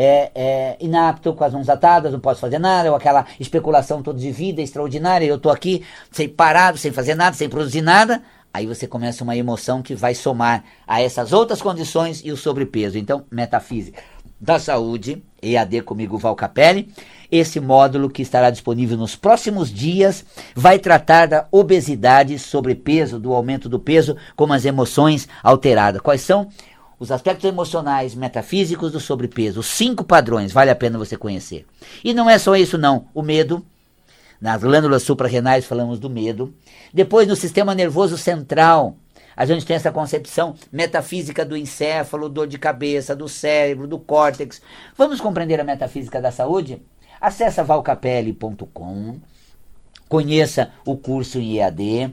é, 0.00 0.30
é, 0.32 0.76
inapto, 0.78 1.34
com 1.34 1.42
as 1.42 1.52
mãos 1.52 1.68
atadas, 1.68 2.12
não 2.12 2.20
posso 2.20 2.40
fazer 2.40 2.60
nada, 2.60 2.88
ou 2.88 2.96
aquela 2.96 3.26
especulação 3.40 4.00
toda 4.00 4.16
de 4.16 4.30
vida 4.30 4.62
extraordinária, 4.62 5.26
eu 5.26 5.34
estou 5.34 5.50
aqui 5.50 5.84
sem 6.12 6.28
parado, 6.28 6.78
sem 6.78 6.92
fazer 6.92 7.16
nada, 7.16 7.34
sem 7.34 7.48
produzir 7.48 7.80
nada, 7.80 8.22
aí 8.54 8.64
você 8.64 8.86
começa 8.86 9.24
uma 9.24 9.36
emoção 9.36 9.82
que 9.82 9.96
vai 9.96 10.14
somar 10.14 10.62
a 10.86 11.02
essas 11.02 11.32
outras 11.32 11.60
condições 11.60 12.22
e 12.24 12.30
o 12.30 12.36
sobrepeso. 12.36 12.96
Então, 12.96 13.24
metafísica 13.28 14.00
da 14.40 14.60
saúde, 14.60 15.20
EAD 15.42 15.82
comigo 15.82 16.16
Val 16.16 16.36
Capelli. 16.36 16.88
Esse 17.28 17.58
módulo 17.58 18.08
que 18.08 18.22
estará 18.22 18.50
disponível 18.50 18.96
nos 18.96 19.16
próximos 19.16 19.68
dias 19.68 20.24
vai 20.54 20.78
tratar 20.78 21.26
da 21.26 21.48
obesidade, 21.50 22.38
sobrepeso, 22.38 23.18
do 23.18 23.32
aumento 23.32 23.68
do 23.68 23.80
peso, 23.80 24.16
como 24.36 24.52
as 24.52 24.64
emoções 24.64 25.28
alteradas. 25.42 26.00
Quais 26.00 26.20
são 26.20 26.48
os 26.98 27.12
aspectos 27.12 27.44
emocionais, 27.44 28.14
metafísicos 28.14 28.92
do 28.92 29.00
sobrepeso, 29.00 29.60
os 29.60 29.66
cinco 29.66 30.04
padrões, 30.04 30.52
vale 30.52 30.70
a 30.70 30.76
pena 30.76 30.98
você 30.98 31.16
conhecer. 31.16 31.64
E 32.02 32.12
não 32.12 32.28
é 32.28 32.38
só 32.38 32.56
isso 32.56 32.76
não, 32.76 33.06
o 33.14 33.22
medo, 33.22 33.64
nas 34.40 34.62
glândulas 34.62 35.02
suprarrenais 35.02 35.64
falamos 35.64 35.98
do 35.98 36.10
medo. 36.10 36.54
Depois 36.92 37.26
no 37.26 37.36
sistema 37.36 37.74
nervoso 37.74 38.16
central, 38.16 38.96
a 39.36 39.44
gente 39.46 39.64
tem 39.64 39.76
essa 39.76 39.92
concepção 39.92 40.54
metafísica 40.72 41.44
do 41.44 41.56
encéfalo, 41.56 42.28
dor 42.28 42.46
de 42.46 42.58
cabeça, 42.58 43.14
do 43.14 43.28
cérebro, 43.28 43.86
do 43.86 43.98
córtex. 43.98 44.60
Vamos 44.96 45.20
compreender 45.20 45.60
a 45.60 45.64
metafísica 45.64 46.20
da 46.20 46.32
saúde? 46.32 46.82
Acesse 47.20 47.62
valcapelli.com, 47.62 49.18
conheça 50.08 50.70
o 50.84 50.96
curso 50.96 51.38
em 51.38 51.58
EAD 51.58 52.12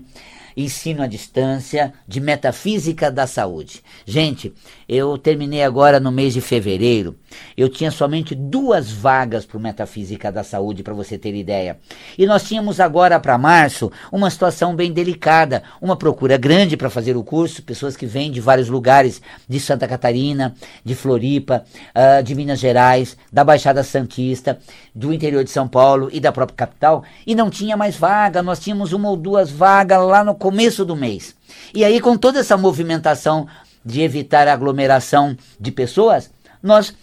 ensino 0.56 1.02
à 1.04 1.08
distância, 1.08 1.94
de 2.08 2.20
metafísica 2.20 3.12
da 3.12 3.28
saúde. 3.28 3.84
Gente, 4.06 4.54
eu 4.88 5.18
terminei 5.18 5.64
agora 5.64 6.00
no 6.00 6.12
mês 6.12 6.34
de 6.34 6.42
fevereiro. 6.42 7.16
Eu 7.58 7.70
tinha 7.70 7.92
somente 7.92 8.36
duas 8.36 8.92
vagas 8.92 9.46
para 9.46 9.60
metafísica 9.60 10.32
da 10.32 10.44
saúde, 10.44 10.84
para 10.84 10.94
você 10.94 11.18
ter 11.18 11.36
ideia. 11.36 11.78
E 12.18 12.26
nós 12.26 12.44
tínhamos 12.44 12.80
agora 12.80 13.20
para 13.20 13.38
março 13.38 13.92
uma 14.12 14.30
situação 14.30 14.76
bem 14.76 14.92
delicada, 14.92 15.64
uma 15.82 15.96
procura 15.96 16.38
grande 16.38 16.78
para 16.78 16.90
fazer 16.90 17.16
o 17.16 17.24
curso, 17.24 17.64
pessoas 17.64 17.96
que 17.98 18.06
vêm 18.06 18.32
de 18.32 18.42
vários 18.42 18.70
lugares, 18.70 19.22
de 19.48 19.60
Santa 19.60 19.88
Catarina, 19.88 20.54
de 20.84 20.96
Floripa, 20.96 21.64
uh, 21.96 22.24
de 22.24 22.36
Minas 22.36 22.60
Gerais, 22.60 23.18
da 23.32 23.44
Baixada 23.44 23.84
Santista, 23.84 24.60
do 24.94 25.14
interior 25.14 25.44
de 25.44 25.50
São 25.50 25.68
Paulo 25.68 26.10
e 26.12 26.20
da 26.20 26.32
própria 26.32 26.58
capital, 26.58 27.04
e 27.26 27.36
não 27.36 27.50
tinha 27.50 27.78
mais 27.78 27.96
vaga. 27.96 28.44
Nós 28.44 28.60
tínhamos 28.60 28.94
uma 28.94 29.10
ou 29.10 29.18
duas 29.18 29.50
vagas 29.50 30.02
lá 30.06 30.24
no 30.24 30.36
começo 30.36 30.86
do 30.86 30.96
mês. 30.96 31.36
E 31.74 31.84
aí, 31.84 32.00
com 32.00 32.18
toda 32.18 32.40
essa 32.40 32.58
movimentação 32.58 33.48
de 33.84 34.02
evitar 34.02 34.48
aglomeração 34.48 35.38
de 35.60 35.72
pessoas, 35.72 36.32
nós 36.62 36.94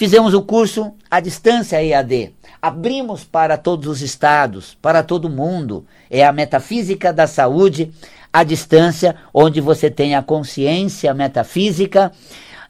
fizemos 0.00 0.32
o 0.32 0.40
curso 0.40 0.94
à 1.10 1.20
distância 1.20 1.84
EAD. 1.84 2.32
Abrimos 2.62 3.22
para 3.22 3.58
todos 3.58 3.86
os 3.86 4.00
estados, 4.00 4.74
para 4.80 5.02
todo 5.02 5.28
mundo. 5.28 5.84
É 6.08 6.24
a 6.24 6.32
metafísica 6.32 7.12
da 7.12 7.26
saúde 7.26 7.92
à 8.32 8.42
distância, 8.42 9.14
onde 9.34 9.60
você 9.60 9.90
tem 9.90 10.14
a 10.14 10.22
consciência 10.22 11.12
metafísica 11.12 12.10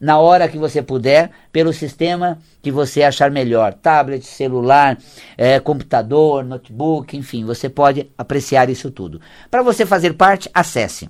na 0.01 0.19
hora 0.19 0.49
que 0.49 0.59
você 0.59 0.83
puder, 0.83 1.31
pelo 1.53 1.73
sistema 1.73 2.37
que 2.61 2.73
você 2.73 3.05
achar 3.05 3.31
melhor. 3.31 3.75
Tablet, 3.75 4.27
celular, 4.27 4.99
é, 5.39 5.61
computador, 5.61 6.45
notebook, 6.45 7.17
enfim, 7.17 7.45
você 7.45 7.69
pode 7.69 8.11
apreciar 8.19 8.69
isso 8.69 8.91
tudo. 8.91 9.21
Para 9.49 9.63
você 9.63 9.87
fazer 9.87 10.15
parte, 10.15 10.51
acesse 10.53 11.09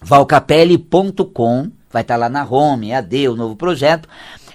valcapelli.com, 0.00 1.70
vai 1.90 2.00
estar 2.00 2.14
tá 2.14 2.18
lá 2.20 2.30
na 2.30 2.42
home, 2.42 2.94
AD, 2.94 3.28
o 3.28 3.36
novo 3.36 3.54
projeto, 3.54 4.08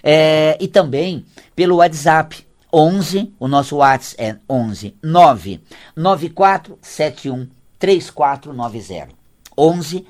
é, 0.03 0.57
e 0.59 0.67
também 0.67 1.25
pelo 1.55 1.77
WhatsApp. 1.77 2.45
11, 2.71 3.33
o 3.39 3.47
nosso 3.47 3.77
WhatsApp 3.77 4.21
é 4.21 4.37
11 4.49 4.93
9 5.01 5.61
9471 5.95 7.47
3490. 7.79 9.09
11 9.57 10.05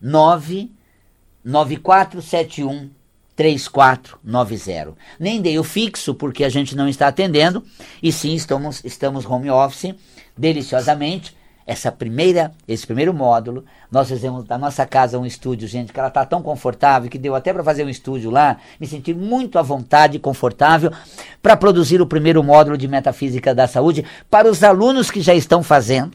9 0.00 0.70
9471 1.44 2.90
3490. 3.36 4.94
Nem 5.18 5.42
dei 5.42 5.58
o 5.58 5.64
fixo 5.64 6.14
porque 6.14 6.44
a 6.44 6.48
gente 6.48 6.74
não 6.76 6.88
está 6.88 7.08
atendendo 7.08 7.64
e 8.02 8.10
sim 8.12 8.34
estamos 8.34 8.82
estamos 8.84 9.26
home 9.26 9.50
office 9.50 9.94
deliciosamente. 10.36 11.36
Essa 11.66 11.90
primeira, 11.90 12.52
esse 12.68 12.86
primeiro 12.86 13.14
módulo, 13.14 13.64
nós 13.90 14.08
fizemos 14.08 14.44
da 14.44 14.58
nossa 14.58 14.84
casa 14.84 15.18
um 15.18 15.24
estúdio, 15.24 15.66
gente, 15.66 15.92
que 15.92 15.98
ela 15.98 16.08
está 16.08 16.24
tão 16.26 16.42
confortável 16.42 17.08
que 17.08 17.18
deu 17.18 17.34
até 17.34 17.52
para 17.52 17.64
fazer 17.64 17.84
um 17.84 17.88
estúdio 17.88 18.30
lá, 18.30 18.58
me 18.78 18.86
senti 18.86 19.14
muito 19.14 19.58
à 19.58 19.62
vontade 19.62 20.16
e 20.16 20.20
confortável 20.20 20.92
para 21.42 21.56
produzir 21.56 22.02
o 22.02 22.06
primeiro 22.06 22.42
módulo 22.42 22.76
de 22.76 22.86
metafísica 22.86 23.54
da 23.54 23.66
saúde 23.66 24.04
para 24.30 24.48
os 24.48 24.62
alunos 24.62 25.10
que 25.10 25.22
já 25.22 25.34
estão 25.34 25.62
fazendo 25.62 26.12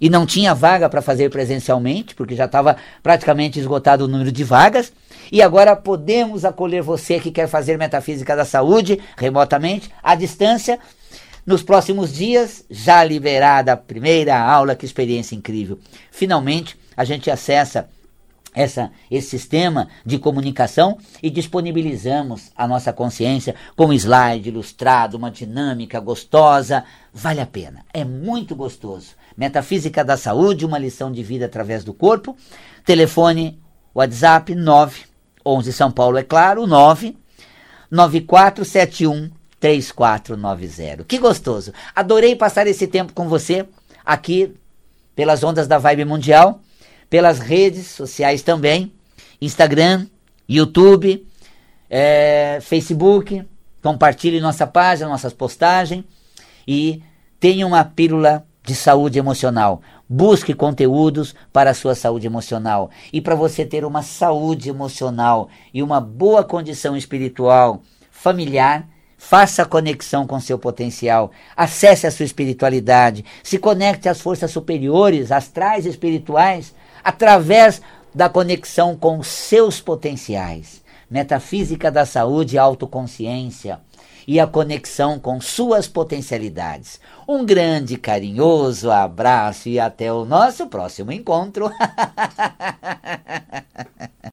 e 0.00 0.08
não 0.08 0.24
tinha 0.24 0.54
vaga 0.54 0.88
para 0.88 1.02
fazer 1.02 1.30
presencialmente, 1.30 2.14
porque 2.14 2.34
já 2.34 2.44
estava 2.44 2.76
praticamente 3.02 3.58
esgotado 3.58 4.04
o 4.04 4.08
número 4.08 4.30
de 4.30 4.44
vagas. 4.44 4.92
E 5.30 5.42
agora 5.42 5.76
podemos 5.76 6.44
acolher 6.44 6.82
você 6.82 7.20
que 7.20 7.30
quer 7.30 7.48
fazer 7.48 7.76
metafísica 7.76 8.34
da 8.34 8.44
saúde 8.44 8.98
remotamente, 9.16 9.90
à 10.02 10.14
distância. 10.14 10.78
Nos 11.48 11.62
próximos 11.62 12.12
dias, 12.12 12.62
já 12.68 13.02
liberada 13.02 13.72
a 13.72 13.76
primeira 13.78 14.38
aula, 14.38 14.76
que 14.76 14.84
experiência 14.84 15.34
incrível. 15.34 15.78
Finalmente, 16.10 16.78
a 16.94 17.04
gente 17.04 17.30
acessa 17.30 17.88
essa, 18.54 18.90
esse 19.10 19.30
sistema 19.30 19.88
de 20.04 20.18
comunicação 20.18 20.98
e 21.22 21.30
disponibilizamos 21.30 22.52
a 22.54 22.68
nossa 22.68 22.92
consciência 22.92 23.54
com 23.74 23.94
slide 23.94 24.50
ilustrado, 24.50 25.16
uma 25.16 25.30
dinâmica 25.30 25.98
gostosa. 26.00 26.84
Vale 27.14 27.40
a 27.40 27.46
pena, 27.46 27.82
é 27.94 28.04
muito 28.04 28.54
gostoso. 28.54 29.14
Metafísica 29.34 30.04
da 30.04 30.18
Saúde, 30.18 30.66
uma 30.66 30.78
lição 30.78 31.10
de 31.10 31.22
vida 31.22 31.46
através 31.46 31.82
do 31.82 31.94
corpo. 31.94 32.36
Telefone 32.84 33.58
WhatsApp 33.94 34.54
9 34.54 35.06
11 35.46 35.72
São 35.72 35.90
Paulo, 35.90 36.18
é 36.18 36.22
claro, 36.22 36.66
9 36.66 37.16
9471 37.90 39.37
3490. 39.60 41.04
Que 41.04 41.18
gostoso. 41.18 41.72
Adorei 41.94 42.36
passar 42.36 42.66
esse 42.66 42.86
tempo 42.86 43.12
com 43.12 43.28
você 43.28 43.66
aqui 44.04 44.54
pelas 45.14 45.42
ondas 45.42 45.66
da 45.66 45.78
Vibe 45.78 46.04
Mundial 46.04 46.60
pelas 47.08 47.38
redes 47.38 47.86
sociais 47.86 48.42
também, 48.42 48.92
Instagram, 49.40 50.06
YouTube, 50.48 51.26
é, 51.88 52.58
Facebook. 52.60 53.44
Compartilhe 53.82 54.40
nossa 54.40 54.66
página, 54.66 55.08
nossas 55.08 55.32
postagens 55.32 56.04
e 56.66 57.02
tenha 57.40 57.66
uma 57.66 57.84
pílula 57.84 58.44
de 58.62 58.74
saúde 58.74 59.18
emocional. 59.18 59.80
Busque 60.08 60.52
conteúdos 60.52 61.34
para 61.52 61.70
a 61.70 61.74
sua 61.74 61.94
saúde 61.94 62.26
emocional. 62.26 62.90
E 63.12 63.20
para 63.20 63.34
você 63.34 63.64
ter 63.64 63.84
uma 63.84 64.02
saúde 64.02 64.68
emocional 64.68 65.48
e 65.72 65.82
uma 65.82 66.00
boa 66.00 66.42
condição 66.42 66.96
espiritual, 66.96 67.82
familiar, 68.10 68.86
faça 69.18 69.66
conexão 69.66 70.26
com 70.26 70.40
seu 70.40 70.58
potencial, 70.58 71.30
acesse 71.56 72.06
a 72.06 72.10
sua 72.10 72.24
espiritualidade, 72.24 73.24
se 73.42 73.58
conecte 73.58 74.08
às 74.08 74.20
forças 74.20 74.52
superiores, 74.52 75.32
astrais 75.32 75.84
espirituais, 75.84 76.72
através 77.02 77.82
da 78.14 78.28
conexão 78.28 78.96
com 78.96 79.20
seus 79.22 79.80
potenciais, 79.80 80.82
metafísica 81.10 81.90
da 81.90 82.06
saúde 82.06 82.54
e 82.54 82.58
autoconsciência 82.58 83.80
e 84.26 84.38
a 84.38 84.46
conexão 84.46 85.18
com 85.18 85.40
suas 85.40 85.88
potencialidades. 85.88 87.00
Um 87.26 87.46
grande 87.46 87.96
carinhoso 87.96 88.90
abraço 88.90 89.70
e 89.70 89.80
até 89.80 90.12
o 90.12 90.26
nosso 90.26 90.66
próximo 90.66 91.10
encontro. 91.10 91.70